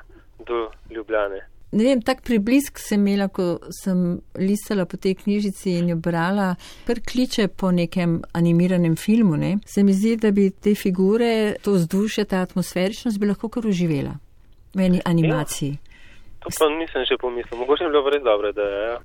do 0.48 0.68
Ljubljane. 0.92 1.55
Ne 1.76 1.84
vem, 1.84 2.00
tak 2.00 2.22
priblisk 2.24 2.80
sem 2.80 3.02
imela, 3.04 3.28
ko 3.28 3.58
sem 3.76 4.22
listala 4.40 4.86
po 4.88 4.96
tej 5.02 5.18
knjižici 5.20 5.74
in 5.82 5.90
jo 5.92 5.98
brala, 6.00 6.54
kar 6.88 7.02
kliče 7.04 7.50
po 7.52 7.72
nekem 7.76 8.22
animiranem 8.32 8.96
filmu. 8.96 9.36
Ne? 9.36 9.58
Se 9.68 9.84
mi 9.84 9.92
zdi, 9.94 10.16
da 10.16 10.32
bi 10.32 10.48
te 10.52 10.72
figure, 10.76 11.58
to 11.64 11.76
vzdušje, 11.76 12.30
ta 12.32 12.46
atmosferičnost 12.48 13.20
bi 13.20 13.28
lahko 13.28 13.52
kar 13.52 13.68
uživela 13.68 14.16
v 14.76 14.88
eni 14.88 15.04
animaciji. 15.04 15.76
To 16.46 16.54
pa 16.56 16.72
nisem 16.72 17.04
še 17.10 17.20
pomislil. 17.20 17.60
Mogoče 17.60 17.84
je 17.84 17.92
bilo 17.92 18.08
res 18.14 18.24
dobro, 18.24 18.56
da 18.56 18.72
je. 18.72 18.82
Ja. 18.88 18.98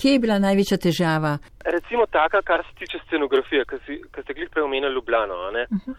Kje 0.00 0.14
je 0.16 0.20
bila 0.22 0.38
največja 0.42 0.78
težava? 0.82 1.36
Recimo 1.62 2.06
taka, 2.10 2.40
kar 2.42 2.64
se 2.66 2.78
tiče 2.78 3.04
scenografije, 3.06 3.66
ki 3.70 4.00
ste 4.24 4.34
glih 4.34 4.50
preomenili 4.50 4.94
Ljubljano. 4.94 5.34
Uh 5.34 5.76
-huh. 5.76 5.94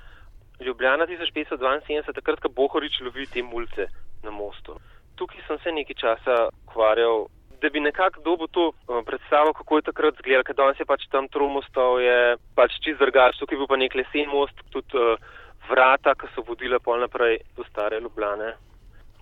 Ljubljana 0.60 1.08
1572, 1.08 2.14
takrat, 2.16 2.40
ko 2.40 2.50
Bohorič 2.50 3.00
lovi 3.02 3.26
te 3.26 3.44
mulce 3.44 3.88
na 4.24 4.32
mostu. 4.32 4.76
Tukaj 5.22 5.46
sem 5.46 5.60
se 5.62 5.72
nekaj 5.78 5.98
časa 6.02 6.36
ukvarjal, 6.66 7.28
da 7.62 7.70
bi 7.70 7.80
nekako 7.80 8.22
dobil 8.26 8.48
to 8.58 8.64
eh, 8.74 9.02
predstavo, 9.06 9.54
kako 9.54 9.78
je 9.78 9.88
takrat 9.90 10.18
zgledal, 10.22 10.44
ker 10.44 10.56
danes 10.58 10.80
je 10.80 10.86
pač 10.90 11.06
tam 11.14 11.30
tromostov, 11.30 12.02
je 12.02 12.38
pač 12.58 12.74
čist 12.82 12.98
drugač, 12.98 13.38
tukaj 13.38 13.56
je 13.56 13.62
bil 13.62 13.70
pa 13.70 13.78
nek 13.78 13.94
lesen 14.00 14.34
most, 14.34 14.58
tudi 14.74 14.98
uh, 14.98 15.22
vrata, 15.70 16.16
ki 16.18 16.32
so 16.34 16.42
vodile 16.48 16.80
pol 16.82 17.00
naprej 17.06 17.38
do 17.58 17.64
stare 17.70 18.00
Ljubljane. 18.02 18.56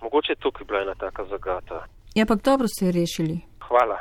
Mogoče 0.02 0.32
je 0.32 0.42
tukaj 0.44 0.66
bila 0.66 0.80
ena 0.86 0.94
taka 0.94 1.24
zagata. 1.28 1.84
Ja, 2.14 2.24
ampak 2.24 2.40
dobro 2.44 2.68
ste 2.68 2.92
rešili. 2.92 3.36
Hvala. 3.68 4.00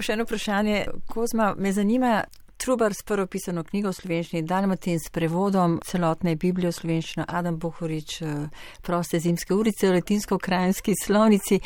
Še 0.00 0.16
eno 0.16 0.24
vprašanje, 0.24 0.86
Kozma, 1.12 1.52
me 1.58 1.72
zanima. 1.76 2.22
Trubar 2.62 2.94
s 2.94 3.02
prvo 3.02 3.26
pisano 3.26 3.64
knjigo 3.66 3.90
v 3.90 3.96
slovenščini, 3.96 4.44
Dalmatin 4.46 5.00
s 5.02 5.10
prevodom 5.10 5.80
celotne 5.82 6.36
Biblije 6.38 6.70
v 6.70 6.74
slovenščino, 6.76 7.24
Adam 7.26 7.56
Bohorič, 7.58 8.20
eh, 8.22 8.68
proste 8.86 9.18
zimske 9.18 9.50
urice 9.54 9.88
v 9.88 9.96
latinsko-krajinski 9.96 10.94
slovnici. 10.94 11.58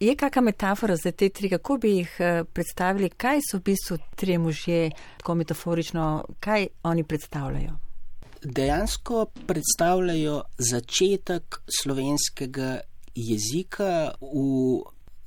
Je 0.00 0.14
kakšna 0.16 0.42
metafora 0.42 0.96
za 0.96 1.12
te 1.12 1.28
tri, 1.28 1.50
kako 1.50 1.76
bi 1.76 1.90
jih 1.98 2.14
eh, 2.20 2.44
predstavili, 2.44 3.10
kaj 3.10 3.42
so 3.50 3.58
v 3.58 3.66
bistvu 3.68 3.98
tri 4.16 4.38
možje, 4.38 4.90
tako 5.18 5.34
metaforično, 5.34 6.24
kaj 6.40 6.66
oni 6.88 7.04
predstavljajo? 7.04 7.76
Dejansko 8.40 9.26
predstavljajo 9.46 10.38
začetek 10.56 11.60
slovenskega 11.82 12.80
jezika 13.14 14.14
v 14.22 14.80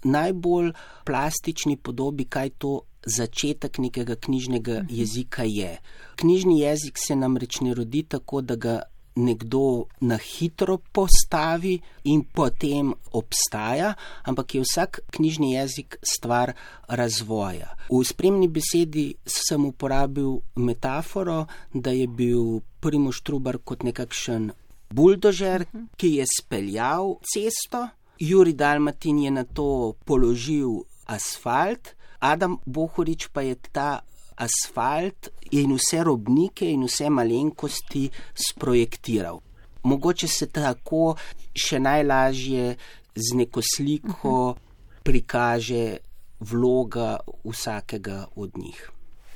najbolj 0.09 0.73
plastični 1.05 1.77
podobi, 1.77 2.25
kaj 2.25 2.49
to 2.57 2.81
začetek 3.05 3.77
nekega 3.77 4.15
knjižnega 4.15 4.85
jezika 4.89 5.43
je. 5.43 5.77
Knjižni 6.15 6.59
jezik 6.59 6.97
se 6.97 7.15
namreč 7.15 7.61
ne 7.61 7.73
rodi 7.73 8.03
tako, 8.03 8.41
da 8.41 8.55
ga 8.55 8.81
nekdo 9.15 9.85
na 10.01 10.17
hitro 10.17 10.77
postavi 10.77 11.79
in 12.03 12.23
potem 12.23 12.93
obstaja, 13.11 13.93
ampak 14.23 14.55
je 14.55 14.61
vsak 14.61 14.99
knjižni 15.11 15.53
jezik 15.53 15.97
stvar 16.01 16.53
razvoja. 16.87 17.75
V 17.89 18.01
spremni 18.05 18.47
besedi 18.47 19.13
sem 19.25 19.65
uporabil 19.65 20.39
metaforo, 20.55 21.45
da 21.73 21.91
je 21.91 22.07
bil 22.07 22.61
Primoš 22.79 23.21
Trubar 23.21 23.57
kot 23.63 23.83
nekakšen 23.83 24.51
buldožer, 24.93 25.65
ki 25.97 26.17
je 26.17 26.25
speljal 26.39 27.17
cesto, 27.21 27.87
Juri 28.19 28.53
Dalmatin 28.53 29.19
je 29.19 29.31
na 29.31 29.43
to 29.43 29.93
položil 30.05 30.85
asfalt, 31.05 31.95
Adam 32.23 32.57
Bohorič 32.65 33.27
pa 33.35 33.43
je 33.43 33.55
ta 33.71 33.99
asfalt 34.39 35.29
in 35.51 35.75
vse 35.75 36.03
robnike 36.03 36.69
in 36.71 36.85
vse 36.87 37.09
malenkosti 37.09 38.09
sprojektiral. 38.47 39.41
Mogoče 39.83 40.27
se 40.27 40.47
tako 40.47 41.15
še 41.53 41.79
najlažje 41.83 42.75
z 43.15 43.35
neko 43.35 43.61
sliko 43.61 44.55
prikaže 45.03 45.97
vloga 46.39 47.17
vsakega 47.43 48.25
od 48.35 48.57
njih. 48.57 48.89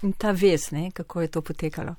In 0.05 0.13
ta 0.13 0.31
ves, 0.31 0.69
ne, 0.71 0.91
kako 0.93 1.21
je 1.21 1.27
to 1.27 1.41
potekalo. 1.41 1.95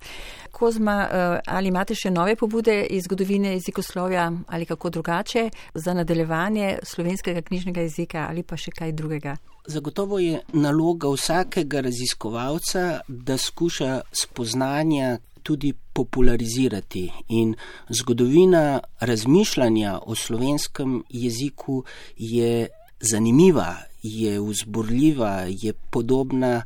Kozma, 0.53 1.09
eh, 1.11 1.41
ali 1.47 1.69
imate 1.69 1.95
še 1.95 2.11
nove 2.11 2.37
pobude 2.37 2.87
iz 2.91 3.05
zgodovine 3.05 3.53
jezikoslovja 3.53 4.33
ali 4.47 4.67
kako 4.67 4.91
drugače 4.91 5.51
za 5.75 5.95
nadaljevanje 5.95 6.79
slovenskega 6.83 7.43
knjižnega 7.43 7.81
jezika 7.81 8.27
ali 8.31 8.43
pa 8.43 8.57
še 8.57 8.71
kaj 8.71 8.93
drugega? 8.93 9.37
Zagotovo 9.69 10.19
je 10.19 10.41
naloga 10.53 11.09
vsakega 11.13 11.81
raziskovalca, 11.81 13.01
da 13.09 13.37
skuša 13.39 14.01
spoznanja 14.13 15.19
tudi 15.43 15.73
popularizirati 15.93 17.13
in 17.29 17.55
zgodovina 17.89 18.81
razmišljanja 19.01 19.99
o 20.07 20.15
slovenskem 20.15 21.05
jeziku 21.11 21.85
je 22.17 22.69
zanimiva, 23.01 23.77
je 24.03 24.41
vzburljiva, 24.41 25.47
je 25.49 25.73
podobna 25.91 26.63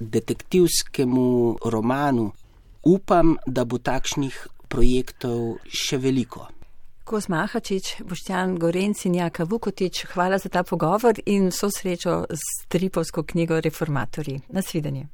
detektivskemu 0.00 1.58
romanu. 1.64 2.32
Upam, 2.82 3.36
da 3.46 3.64
bo 3.64 3.78
takšnih 3.78 4.46
projektov 4.68 5.60
še 5.68 5.98
veliko. 5.98 6.48
Kos 7.10 7.26
Mahačič, 7.28 8.06
Boštjan 8.06 8.54
Gorenc 8.54 9.00
in 9.04 9.14
Jaka 9.18 9.44
Vukotič, 9.44 10.04
hvala 10.14 10.38
za 10.38 10.48
ta 10.48 10.62
pogovor 10.62 11.18
in 11.26 11.48
vso 11.50 11.66
srečo 11.66 12.26
s 12.30 12.68
tripovsko 12.68 13.22
knjigo 13.22 13.60
Reformatorji. 13.60 14.40
Nasvidenje. 14.48 15.08